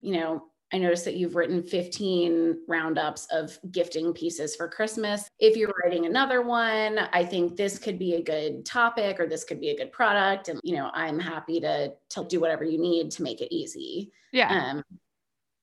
[0.00, 0.42] you know,
[0.72, 5.28] I noticed that you've written 15 roundups of gifting pieces for Christmas.
[5.38, 9.44] If you're writing another one, I think this could be a good topic or this
[9.44, 10.48] could be a good product.
[10.48, 14.10] And, you know, I'm happy to, to do whatever you need to make it easy.
[14.32, 14.48] Yeah.
[14.48, 14.82] Um,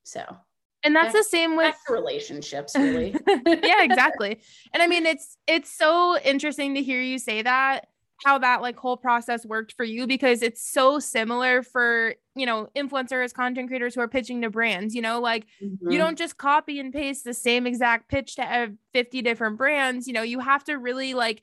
[0.10, 0.38] so
[0.84, 4.40] and that's the same with relationships really yeah exactly
[4.74, 7.88] and i mean it's it's so interesting to hear you say that
[8.24, 12.68] how that like whole process worked for you because it's so similar for you know
[12.76, 15.90] influencers content creators who are pitching to brands you know like mm-hmm.
[15.90, 20.14] you don't just copy and paste the same exact pitch to 50 different brands you
[20.14, 21.42] know you have to really like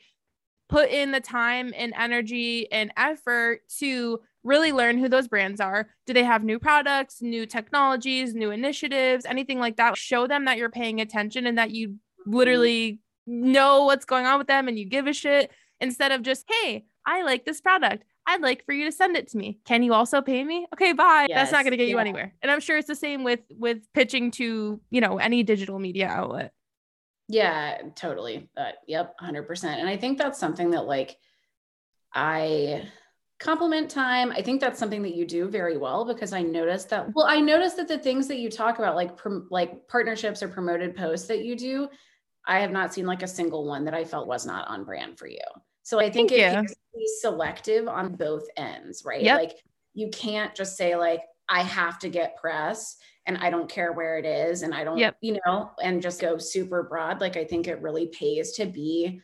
[0.69, 5.89] put in the time and energy and effort to really learn who those brands are.
[6.07, 9.97] Do they have new products, new technologies, new initiatives, anything like that?
[9.97, 14.47] Show them that you're paying attention and that you literally know what's going on with
[14.47, 18.05] them and you give a shit instead of just, hey, I like this product.
[18.27, 19.59] I'd like for you to send it to me.
[19.65, 20.67] Can you also pay me?
[20.75, 21.27] Okay, bye.
[21.29, 21.95] Yes, That's not going to get yeah.
[21.95, 22.35] you anywhere.
[22.43, 26.09] And I'm sure it's the same with with pitching to, you know, any digital media
[26.09, 26.53] outlet.
[27.29, 28.49] Yeah, totally.
[28.57, 29.65] Uh, yep, 100%.
[29.65, 31.17] And I think that's something that like
[32.13, 32.89] I
[33.39, 34.33] compliment time.
[34.33, 37.41] I think that's something that you do very well because i noticed that well i
[37.41, 41.29] noticed that the things that you talk about like prom- like partnerships or promoted posts
[41.29, 41.89] that you do
[42.47, 45.19] i have not seen like a single one that i felt was not on brand
[45.19, 45.39] for you.
[45.83, 49.23] So i think Thank it be selective on both ends right?
[49.23, 49.39] Yep.
[49.39, 49.53] like
[49.95, 54.19] you can't just say like i have to get press and i don't care where
[54.19, 55.17] it is and i don't yep.
[55.21, 57.21] you know and just go super broad.
[57.21, 59.21] Like i think it really pays to be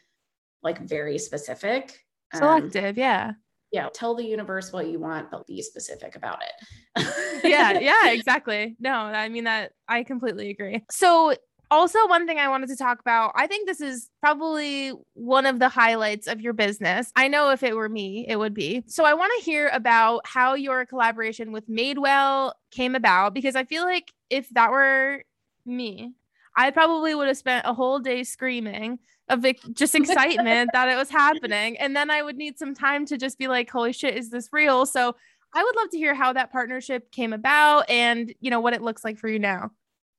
[0.62, 1.98] like very specific.
[2.34, 3.32] Selective um, yeah
[3.72, 7.04] yeah tell the universe what you want but be specific about it.
[7.44, 8.76] Yeah yeah exactly.
[8.78, 10.84] No i mean that i completely agree.
[10.90, 11.34] So
[11.70, 15.58] also one thing i wanted to talk about i think this is probably one of
[15.58, 17.10] the highlights of your business.
[17.16, 18.84] I know if it were me it would be.
[18.86, 23.64] So i want to hear about how your collaboration with madewell came about because i
[23.64, 25.24] feel like if that were
[25.64, 26.12] me
[26.54, 28.98] I probably would have spent a whole day screaming
[29.28, 31.76] of just excitement that it was happening.
[31.78, 34.48] And then I would need some time to just be like, holy shit, is this
[34.52, 34.86] real?
[34.86, 35.14] So
[35.54, 38.82] I would love to hear how that partnership came about and, you know, what it
[38.82, 39.70] looks like for you now.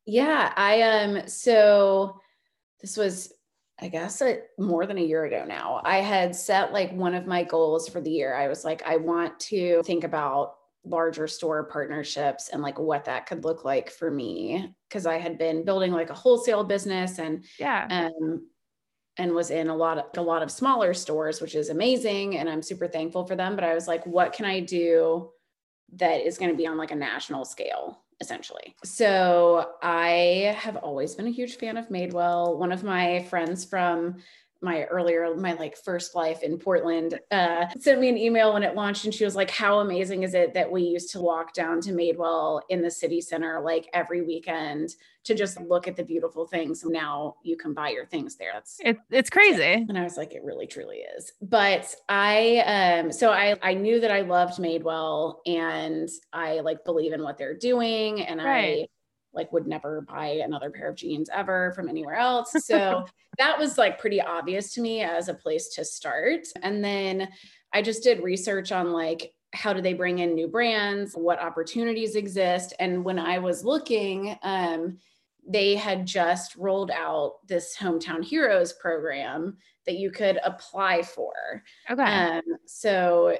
[0.06, 2.20] Yeah, I um so
[2.82, 3.34] this was
[3.80, 5.82] I guess a, more than a year ago now.
[5.84, 8.36] I had set like one of my goals for the year.
[8.36, 13.26] I was like I want to think about larger store partnerships and like what that
[13.26, 17.45] could look like for me because I had been building like a wholesale business and
[17.58, 18.45] yeah um
[19.18, 22.49] and was in a lot of a lot of smaller stores which is amazing and
[22.49, 25.30] I'm super thankful for them but I was like what can I do
[25.93, 28.76] that is going to be on like a national scale essentially.
[28.84, 32.57] So I have always been a huge fan of Madewell.
[32.57, 34.18] One of my friends from
[34.64, 38.76] my earlier my like first life in portland uh, sent me an email when it
[38.76, 41.82] launched and she was like how amazing is it that we used to walk down
[41.82, 46.45] to madewell in the city center like every weekend to just look at the beautiful
[46.45, 46.84] things?
[46.84, 48.51] Now you can buy your things there.
[48.53, 49.86] That's it, it's crazy.
[49.88, 51.34] And i was like it really truly is.
[51.41, 52.57] But i
[53.03, 57.38] um so i i knew that i loved madewell and i like believe in what
[57.38, 58.84] they're doing and right.
[58.84, 58.88] i
[59.34, 62.53] like would never buy another pair of jeans ever from anywhere else.
[62.63, 63.05] So
[63.38, 66.47] that was like pretty obvious to me as a place to start.
[66.61, 67.29] And then
[67.73, 72.15] I just did research on like how do they bring in new brands, what opportunities
[72.15, 72.73] exist.
[72.79, 74.97] And when I was looking, um,
[75.47, 81.34] they had just rolled out this hometown heroes program that you could apply for.
[81.89, 82.03] Okay.
[82.03, 83.38] Um, so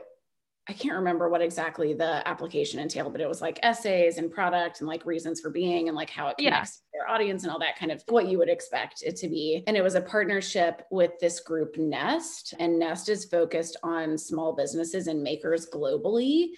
[0.70, 4.80] I can't remember what exactly the application entailed, but it was like essays and product
[4.80, 7.00] and like reasons for being and like how it connects yeah.
[7.00, 9.64] to their audience and all that kind of what you would expect it to be.
[9.68, 14.56] And it was a partnership with this group Nest, and Nest is focused on small
[14.56, 16.52] businesses and makers globally.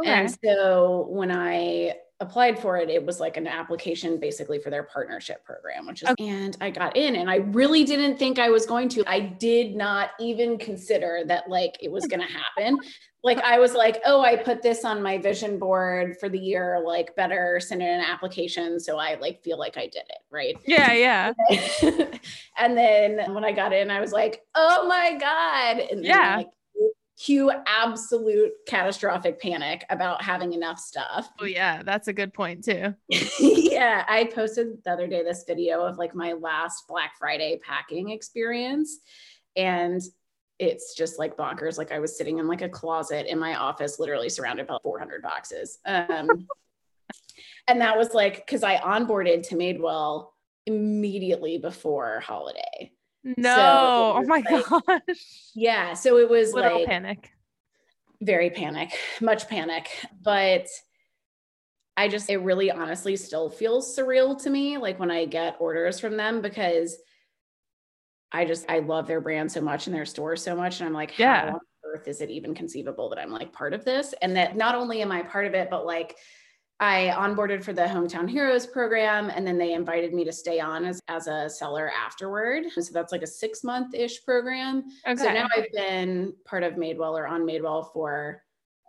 [0.00, 0.10] Okay.
[0.10, 4.82] And so when I applied for it, it was like an application basically for their
[4.82, 6.28] partnership program, which is, okay.
[6.28, 9.04] and I got in and I really didn't think I was going to.
[9.06, 12.10] I did not even consider that like it was hmm.
[12.10, 12.78] going to happen.
[13.24, 16.80] Like I was like, oh, I put this on my vision board for the year,
[16.84, 18.78] like better send in an application.
[18.78, 20.18] So I like feel like I did it.
[20.30, 20.56] Right.
[20.66, 20.92] Yeah.
[20.92, 21.32] Yeah.
[22.58, 25.78] and then when I got in, I was like, oh my God.
[25.90, 26.36] And yeah.
[26.36, 26.48] Like,
[27.16, 31.30] cue absolute catastrophic panic about having enough stuff.
[31.40, 32.94] Oh yeah, that's a good point too.
[33.38, 38.10] yeah, I posted the other day this video of like my last Black Friday packing
[38.10, 38.98] experience
[39.56, 40.02] and
[40.58, 41.78] it's just like bonkers.
[41.78, 45.22] Like I was sitting in like a closet in my office, literally surrounded by 400
[45.22, 45.78] boxes.
[45.84, 46.28] Um,
[47.68, 50.28] and that was like because I onboarded to Madewell
[50.66, 52.92] immediately before holiday.
[53.24, 53.62] No, so
[54.16, 55.50] oh my like, gosh.
[55.54, 55.94] Yeah.
[55.94, 57.30] So it was Little like panic.
[58.20, 59.88] Very panic, much panic.
[60.22, 60.68] But
[61.96, 66.00] I just, it really honestly still feels surreal to me, like when I get orders
[66.00, 66.96] from them because
[68.34, 70.80] I just, I love their brand so much and their store so much.
[70.80, 71.46] And I'm like, yeah.
[71.46, 74.12] how on earth is it even conceivable that I'm like part of this?
[74.20, 76.16] And that not only am I part of it, but like,
[76.80, 80.84] I onboarded for the Hometown Heroes program, and then they invited me to stay on
[80.84, 82.64] as, as a seller afterward.
[82.74, 84.82] So that's like a six month ish program.
[85.06, 85.22] Okay.
[85.22, 88.42] So now I've been part of Madewell or on Madewell for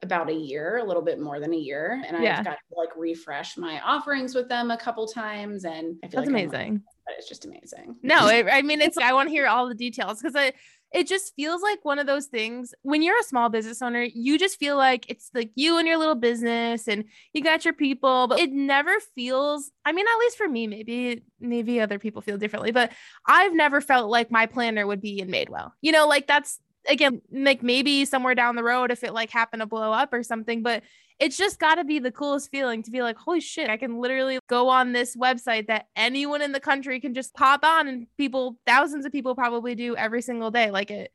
[0.03, 2.01] about a year, a little bit more than a year.
[2.07, 2.39] And yeah.
[2.39, 5.65] I've got to like refresh my offerings with them a couple times.
[5.65, 6.83] And I feel That's like amazing.
[7.05, 7.95] but it's just amazing.
[8.03, 10.53] No, it, I mean, it's, I want to hear all the details because I,
[10.93, 14.37] it just feels like one of those things when you're a small business owner, you
[14.37, 18.27] just feel like it's like you and your little business and you got your people,
[18.27, 22.37] but it never feels, I mean, at least for me, maybe, maybe other people feel
[22.37, 22.91] differently, but
[23.25, 25.71] I've never felt like my planner would be in Madewell.
[25.81, 26.59] You know, like that's
[26.89, 30.23] again, like maybe somewhere down the road if it like happened to blow up or
[30.23, 30.83] something, but
[31.19, 33.99] it's just got to be the coolest feeling to be like, holy shit, I can
[33.99, 38.07] literally go on this website that anyone in the country can just pop on and
[38.17, 40.71] people, thousands of people probably do every single day.
[40.71, 41.11] Like it,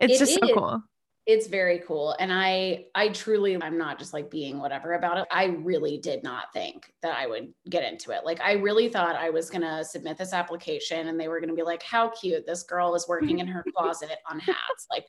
[0.00, 0.38] it's it just is.
[0.48, 0.82] so cool.
[1.24, 2.16] It's very cool.
[2.18, 5.28] And I, I truly, I'm not just like being whatever about it.
[5.30, 8.24] I really did not think that I would get into it.
[8.24, 11.50] Like, I really thought I was going to submit this application and they were going
[11.50, 12.44] to be like, how cute.
[12.44, 15.06] This girl is working in her closet on hats, like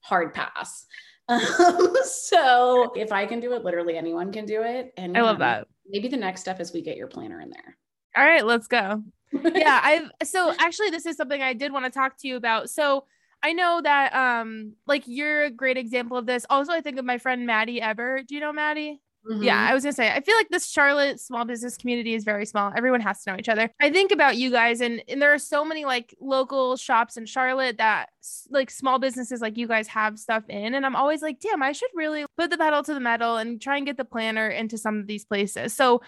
[0.00, 0.86] hard pass.
[1.30, 4.94] Um, so if I can do it, literally anyone can do it.
[4.96, 5.68] And I love um, that.
[5.86, 7.76] Maybe the next step is we get your planner in there.
[8.16, 9.02] All right, let's go.
[9.32, 12.70] yeah, I've so actually this is something I did want to talk to you about.
[12.70, 13.04] So
[13.42, 16.44] I know that um like you're a great example of this.
[16.50, 18.22] Also, I think of my friend Maddie Ever.
[18.26, 19.00] Do you know Maddie?
[19.28, 19.42] Mm-hmm.
[19.42, 22.46] Yeah, I was gonna say, I feel like this Charlotte small business community is very
[22.46, 22.72] small.
[22.74, 23.70] Everyone has to know each other.
[23.80, 27.26] I think about you guys, and, and there are so many like local shops in
[27.26, 28.08] Charlotte that
[28.48, 30.74] like small businesses like you guys have stuff in.
[30.74, 33.60] And I'm always like, damn, I should really put the pedal to the metal and
[33.60, 35.74] try and get the planner into some of these places.
[35.74, 36.00] So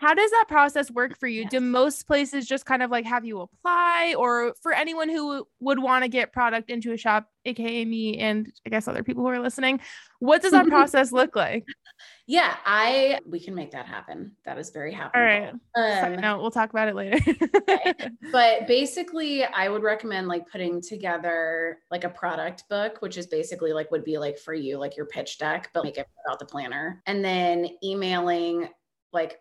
[0.00, 1.42] how does that process work for you?
[1.42, 1.50] Yes.
[1.50, 5.78] Do most places just kind of like have you apply, or for anyone who would
[5.78, 9.28] want to get product into a shop, aka me and I guess other people who
[9.28, 9.78] are listening,
[10.18, 11.66] what does that process look like?
[12.26, 14.32] Yeah, I we can make that happen.
[14.46, 15.18] That is very happy.
[15.18, 15.52] All right.
[15.76, 17.18] Um, no, we'll talk about it later.
[17.68, 17.92] okay.
[18.32, 23.74] But basically, I would recommend like putting together like a product book, which is basically
[23.74, 26.46] like would be like for you, like your pitch deck, but make it about the
[26.46, 28.66] planner, and then emailing
[29.12, 29.40] like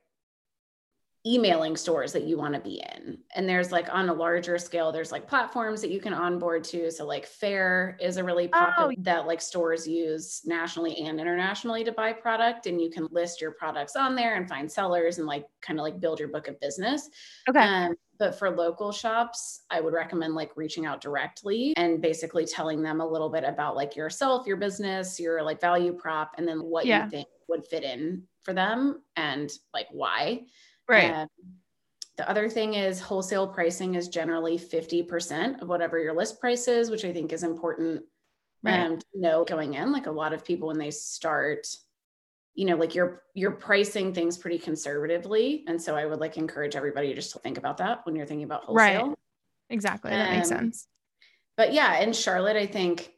[1.25, 3.17] emailing stores that you want to be in.
[3.35, 6.89] And there's like on a larger scale, there's like platforms that you can onboard to.
[6.91, 9.01] So like Faire is a really popular oh.
[9.01, 12.67] that like stores use nationally and internationally to buy product.
[12.67, 15.83] And you can list your products on there and find sellers and like kind of
[15.83, 17.09] like build your book of business.
[17.49, 17.59] Okay.
[17.59, 22.81] Um, but for local shops, I would recommend like reaching out directly and basically telling
[22.81, 26.63] them a little bit about like yourself, your business, your like value prop, and then
[26.63, 27.05] what yeah.
[27.05, 30.41] you think would fit in for them and like why.
[30.89, 31.27] Right.
[32.17, 36.91] The other thing is wholesale pricing is generally 50% of whatever your list price is,
[36.91, 38.03] which I think is important
[38.61, 38.79] right.
[38.79, 39.93] um, to know going in.
[39.93, 41.67] Like a lot of people when they start,
[42.55, 45.63] you know, like you're you're pricing things pretty conservatively.
[45.67, 48.43] And so I would like encourage everybody just to think about that when you're thinking
[48.43, 49.07] about wholesale.
[49.07, 49.15] Right.
[49.69, 50.11] Exactly.
[50.11, 50.87] That um, makes sense.
[51.55, 53.13] But yeah, in Charlotte, I think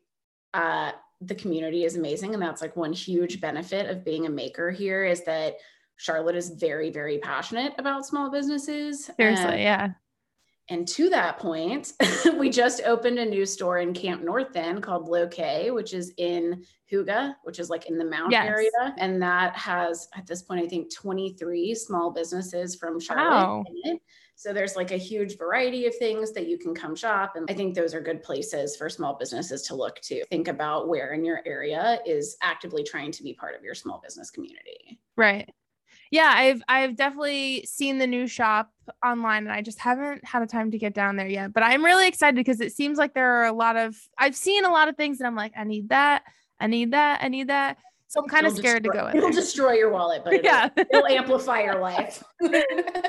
[0.54, 0.92] uh
[1.22, 2.34] the community is amazing.
[2.34, 5.56] And that's like one huge benefit of being a maker here is that
[6.02, 9.12] Charlotte is very, very passionate about small businesses.
[9.18, 9.90] Seriously, and, yeah.
[10.68, 11.94] And to that point,
[12.40, 16.66] we just opened a new store in Camp North End called Loque, which is in
[16.92, 18.48] Huga, which is like in the Mount yes.
[18.48, 18.96] area.
[18.98, 23.98] And that has, at this point, I think 23 small businesses from Charlotte wow.
[24.36, 27.34] So there's like a huge variety of things that you can come shop.
[27.36, 30.90] And I think those are good places for small businesses to look to think about
[30.90, 35.00] where in your area is actively trying to be part of your small business community.
[35.16, 35.48] Right
[36.12, 38.70] yeah, I've I've definitely seen the new shop
[39.04, 41.54] online and I just haven't had a time to get down there yet.
[41.54, 44.66] But I'm really excited because it seems like there are a lot of I've seen
[44.66, 46.24] a lot of things and I'm like, I need that,
[46.60, 47.78] I need that, I need that.
[48.08, 49.18] So I'm kind of scared destroy, to go in.
[49.18, 49.40] It'll there.
[49.40, 50.68] destroy your wallet, but it'll, yeah.
[50.76, 52.22] it'll amplify your life.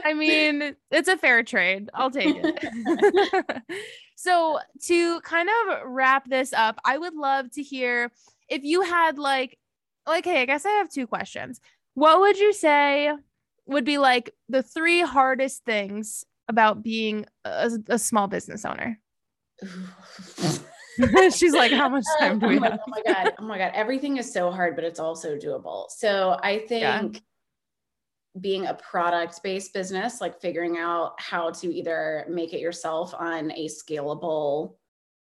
[0.05, 1.91] I mean, it's a fair trade.
[1.93, 3.63] I'll take it.
[4.15, 8.13] so to kind of wrap this up, I would love to hear
[8.49, 9.59] if you had like
[10.09, 11.61] okay, I guess I have two questions.
[11.95, 13.13] What would you say
[13.67, 18.99] would be like the three hardest things about being a, a small business owner?
[21.35, 22.81] She's like, how much time do we oh have?
[22.87, 25.87] oh my god, oh my god, everything is so hard, but it's also doable.
[25.91, 26.83] So I think
[27.15, 27.21] yeah.
[28.41, 33.69] being a product-based business, like figuring out how to either make it yourself on a
[33.69, 34.75] scalable,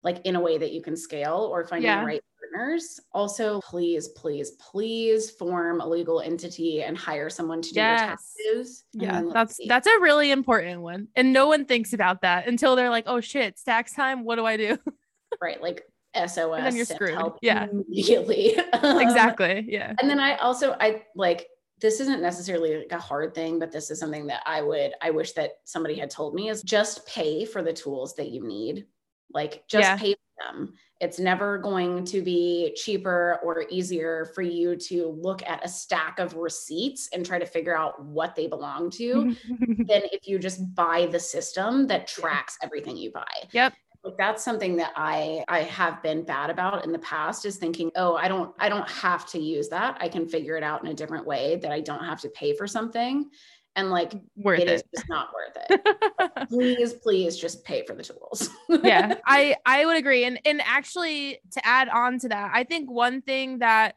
[0.04, 2.00] like in a way that you can scale, or finding yeah.
[2.02, 2.22] the right
[2.58, 3.00] partners.
[3.14, 8.00] Also, please, please, please form a legal entity and hire someone to do yes.
[8.00, 8.84] your taxes.
[8.94, 9.68] Yeah, that's see.
[9.68, 11.08] that's a really important one.
[11.16, 14.24] And no one thinks about that until they're like, oh shit, it's tax time.
[14.24, 14.78] What do I do?
[15.42, 15.62] right.
[15.62, 15.84] Like
[16.16, 16.38] SOS.
[16.38, 17.20] And then you're screwed.
[17.42, 17.68] Yeah.
[17.72, 18.58] Immediately.
[18.74, 19.66] Um, exactly.
[19.68, 19.94] Yeah.
[20.00, 21.48] And then I also I like
[21.80, 25.12] this isn't necessarily like a hard thing, but this is something that I would, I
[25.12, 28.86] wish that somebody had told me is just pay for the tools that you need.
[29.32, 29.98] Like just Yeah.
[29.98, 30.74] pay for them.
[31.00, 36.20] It's never going to be cheaper or easier for you to look at a stack
[36.20, 40.74] of receipts and try to figure out what they belong to than if you just
[40.76, 43.26] buy the system that tracks everything you buy.
[43.52, 43.74] Yep.
[44.04, 47.92] Like that's something that I I have been bad about in the past is thinking,
[47.96, 49.98] "Oh, I don't I don't have to use that.
[50.00, 52.56] I can figure it out in a different way that I don't have to pay
[52.56, 53.30] for something."
[53.78, 56.50] And like Worth it is just not worth it.
[56.50, 58.50] please, please just pay for the tools.
[58.84, 62.90] yeah i i would agree and and actually to add on to that i think
[62.90, 63.96] one thing that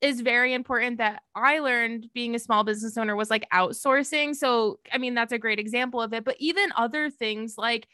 [0.00, 4.78] is very important that i learned being a small business owner was like outsourcing so
[4.92, 7.88] i mean that's a great example of it but even other things like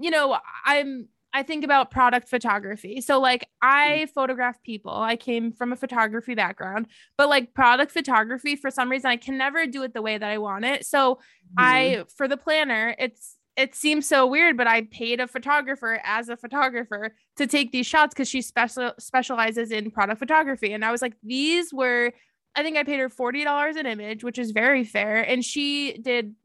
[0.00, 3.00] you know i'm i think about product photography.
[3.00, 3.68] So like hmm.
[3.68, 4.92] i photograph people.
[4.92, 9.38] I came from a photography background but like product photography for some reason i can
[9.38, 10.86] never do it the way that i want it.
[10.86, 11.20] So
[11.56, 12.02] I mm-hmm.
[12.16, 16.36] for the planner, it's it seems so weird, but I paid a photographer as a
[16.36, 20.72] photographer to take these shots because she special specializes in product photography.
[20.72, 22.12] And I was like, these were,
[22.54, 25.98] I think I paid her forty dollars an image, which is very fair, and she
[25.98, 26.36] did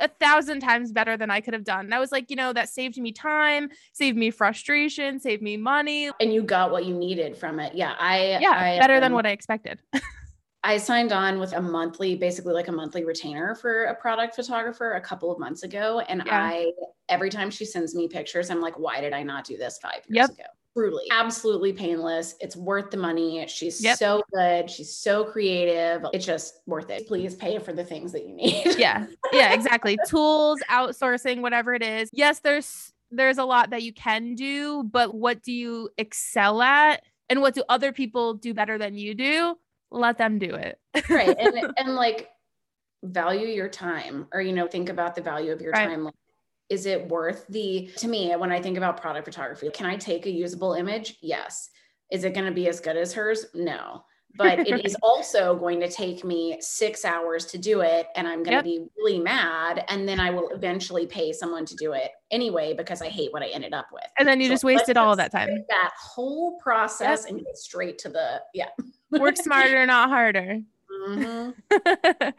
[0.00, 1.86] a thousand times better than I could have done.
[1.86, 5.56] And I was like, you know, that saved me time, saved me frustration, saved me
[5.56, 6.10] money.
[6.20, 7.74] and you got what you needed from it.
[7.74, 9.80] Yeah, I Yeah, I, better than um, what I expected.
[10.64, 14.94] I signed on with a monthly, basically like a monthly retainer for a product photographer
[14.94, 16.00] a couple of months ago.
[16.00, 16.36] And Yeah.
[16.42, 16.72] I,
[17.08, 20.00] every time she sends me pictures, I'm like, why did I not do this five
[20.08, 20.30] Yep.
[20.30, 20.48] years ago?
[20.76, 22.34] Truly, absolutely painless.
[22.40, 23.46] It's worth the money.
[23.48, 23.98] She's Yep.
[23.98, 24.70] so good.
[24.70, 26.04] She's so creative.
[26.12, 27.06] It's just worth it.
[27.08, 28.64] Please pay for the things that you need.
[28.78, 33.92] yeah yeah exactly tools outsourcing whatever it is yes there's there's a lot that you
[33.92, 38.76] can do but what do you excel at and what do other people do better
[38.76, 39.56] than you do
[39.90, 41.36] let them do it right.
[41.38, 42.28] And, and like
[43.02, 45.88] value your time or, you know, think about the value of your Right.
[45.88, 46.04] time.
[46.04, 46.14] Like,
[46.68, 50.26] is it worth the, to me, when I think about product photography, can I take
[50.26, 51.16] a usable image?
[51.22, 51.70] Yes.
[52.10, 53.46] Is it going to be as good as hers?
[53.54, 54.04] No.
[54.36, 58.08] But it is also going to take me six hours to do it.
[58.16, 58.64] And I'm going Yep.
[58.64, 59.84] to be really mad.
[59.88, 63.42] And then I will eventually pay someone to do it anyway because I hate what
[63.42, 64.02] I ended up with.
[64.18, 67.98] and then you So just wasted all that time That whole process and get straight
[67.98, 68.68] to the, yeah.
[69.12, 70.60] work smarter not harder
[71.08, 71.54] Mhm.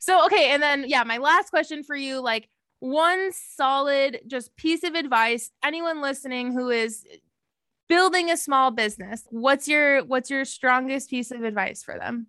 [0.00, 2.48] so okay and then yeah my last question for you like
[2.82, 7.04] one solid just piece of advice anyone listening who is
[7.88, 12.26] building a small business what's your what's your strongest piece of advice for them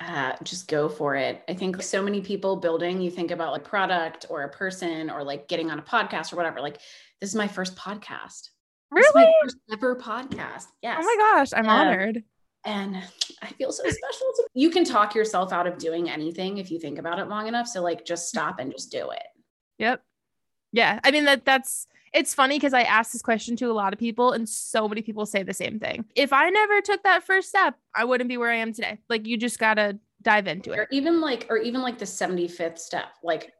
[0.00, 1.42] uh, just go for it.
[1.48, 5.24] I think so many people building, you think about like product or a person or
[5.24, 6.60] like getting on a podcast or whatever.
[6.60, 6.78] Like,
[7.20, 8.50] this is my first podcast.
[8.94, 10.66] This is really my first ever podcast.
[10.82, 10.98] Yes.
[11.00, 12.22] oh my gosh i'm Um, honored
[12.64, 12.96] And
[13.42, 14.26] I feel so special.
[14.36, 17.46] To- you can talk yourself out of doing anything if you think about it long
[17.46, 17.68] enough.
[17.68, 19.22] So, like, just stop and just do it.
[19.78, 20.02] Yep.
[20.72, 21.00] Yeah.
[21.02, 23.98] I mean that that's it's funny because I asked this question to a lot of
[23.98, 26.04] people and so many people say the same thing.
[26.14, 28.98] If I never took that first step, I wouldn't be where I am today.
[29.08, 30.78] Like you just gotta dive into it.
[30.78, 33.08] Or even like, or even like the 75th step.
[33.22, 33.52] Like,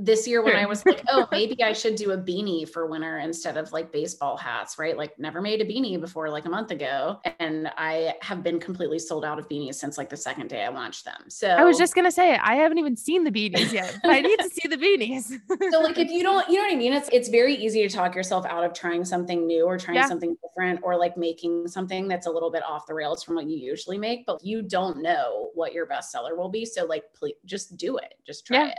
[0.00, 3.18] this year when I was like, oh, maybe I should do a beanie for winter
[3.18, 4.96] instead of like baseball hats, right?
[4.96, 7.18] Like never made a beanie before like a month ago.
[7.40, 10.68] And I have been completely sold out of beanies since like the second day I
[10.68, 11.24] launched them.
[11.28, 14.38] So I was just gonna say I haven't even seen the beanies yet, I need
[14.38, 15.32] to see the beanies.
[15.72, 16.92] so like if you don't, you know what I mean?
[16.92, 20.06] It's it's very easy to talk yourself out of trying something new or trying Yeah.
[20.06, 23.46] something different or like making something that's a little bit off the rails from what
[23.48, 26.64] you usually make, but you don't know what your bestseller will be.
[26.64, 28.14] So like please just do it.
[28.24, 28.68] Just try Yeah.
[28.68, 28.78] it.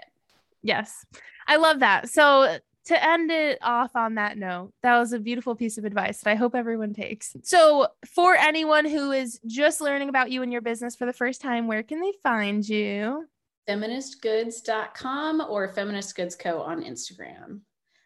[0.63, 1.05] Yes.
[1.47, 2.09] I love that.
[2.09, 6.21] So to end it off on that note, that was a beautiful piece of advice
[6.21, 7.35] that I hope everyone takes.
[7.43, 11.39] So, for anyone who is just learning about you and your business for the first
[11.39, 13.27] time, where can they find you?
[13.69, 16.61] Feministgoods.com or Feminist Goods Co.
[16.61, 17.59] on Instagram.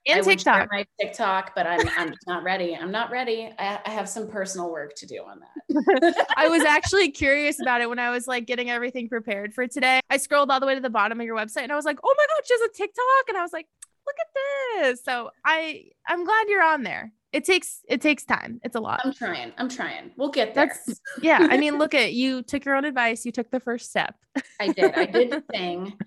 [0.05, 0.69] And TikTok.
[0.71, 2.75] my TikTok, but I'm I'm not ready.
[2.75, 3.53] I'm not ready.
[3.57, 6.25] I, I have some personal work to do on that.
[6.37, 10.01] I was actually curious about it when I was like getting everything prepared for today.
[10.09, 11.99] I scrolled all the way to the bottom of your website and I was like,
[12.03, 13.67] "Oh my god, she has a TikTok." And I was like,
[14.05, 17.13] "Look at this." So, I I'm glad you're on there.
[17.31, 18.59] It takes it takes time.
[18.63, 19.01] It's a lot.
[19.03, 19.53] I'm trying.
[19.57, 20.11] I'm trying.
[20.17, 20.67] We'll get there.
[20.67, 23.89] That's yeah, I mean, look at you took your own advice, you took the first
[23.89, 24.15] step.
[24.59, 24.93] I did.
[24.93, 25.97] I did the thing.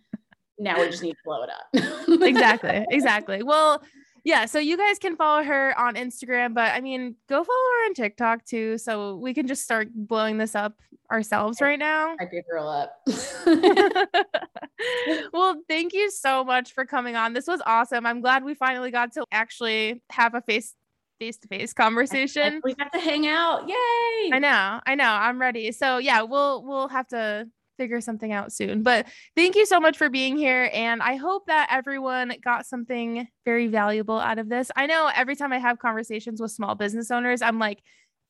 [0.59, 2.13] Now we just need to blow it up.
[2.23, 2.87] exactly.
[2.91, 3.43] Exactly.
[3.43, 3.83] Well,
[4.27, 7.87] yeah, so you guys can follow her on Instagram, but I mean, go follow her
[7.87, 10.75] on TikTok too so we can just start blowing this up
[11.13, 12.17] ourselves right now.
[12.19, 12.97] I could girl up.
[15.33, 17.35] well, thank you so much for coming on.
[17.35, 18.05] This was awesome.
[18.05, 20.75] I'm glad we finally got to actually have a face
[21.21, 22.61] face to face conversation.
[22.65, 23.69] we got to hang out.
[23.69, 24.31] Yay.
[24.33, 24.81] I know.
[24.85, 25.05] I know.
[25.05, 25.71] I'm ready.
[25.71, 28.83] So, yeah, we'll we'll have to figure something out soon.
[28.83, 30.71] But thank you so much for being here.
[30.73, 34.71] And I hope that everyone got something very valuable out of this.
[34.77, 37.83] I know every time I have conversations with small business owners, I'm like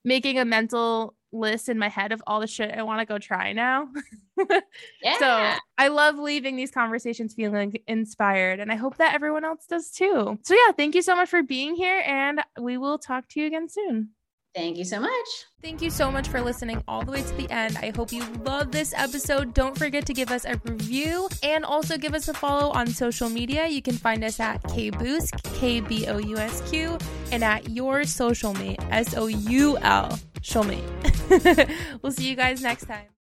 [0.04, 3.18] making a mental list in my head of all the shit I want to go
[3.18, 3.88] try now.
[5.02, 5.18] yeah.
[5.18, 8.60] So I love leaving these conversations feeling inspired.
[8.60, 10.38] And I hope that everyone else does too.
[10.42, 12.02] So, yeah, thank you so much for being here.
[12.06, 14.10] And we will talk to you again soon.
[14.56, 15.28] Thank you so much.
[15.60, 17.76] Thank you so much for listening all the way to the end.
[17.76, 19.52] I hope you love this episode.
[19.52, 23.28] Don't forget to give us a review and also give us a follow on social
[23.28, 23.66] media.
[23.66, 26.96] You can find us at KBousq, K B O U S Q,
[27.32, 31.70] and at Your Social Mate, S O U L, Soulmate.
[32.02, 33.15] we'll see you guys next time.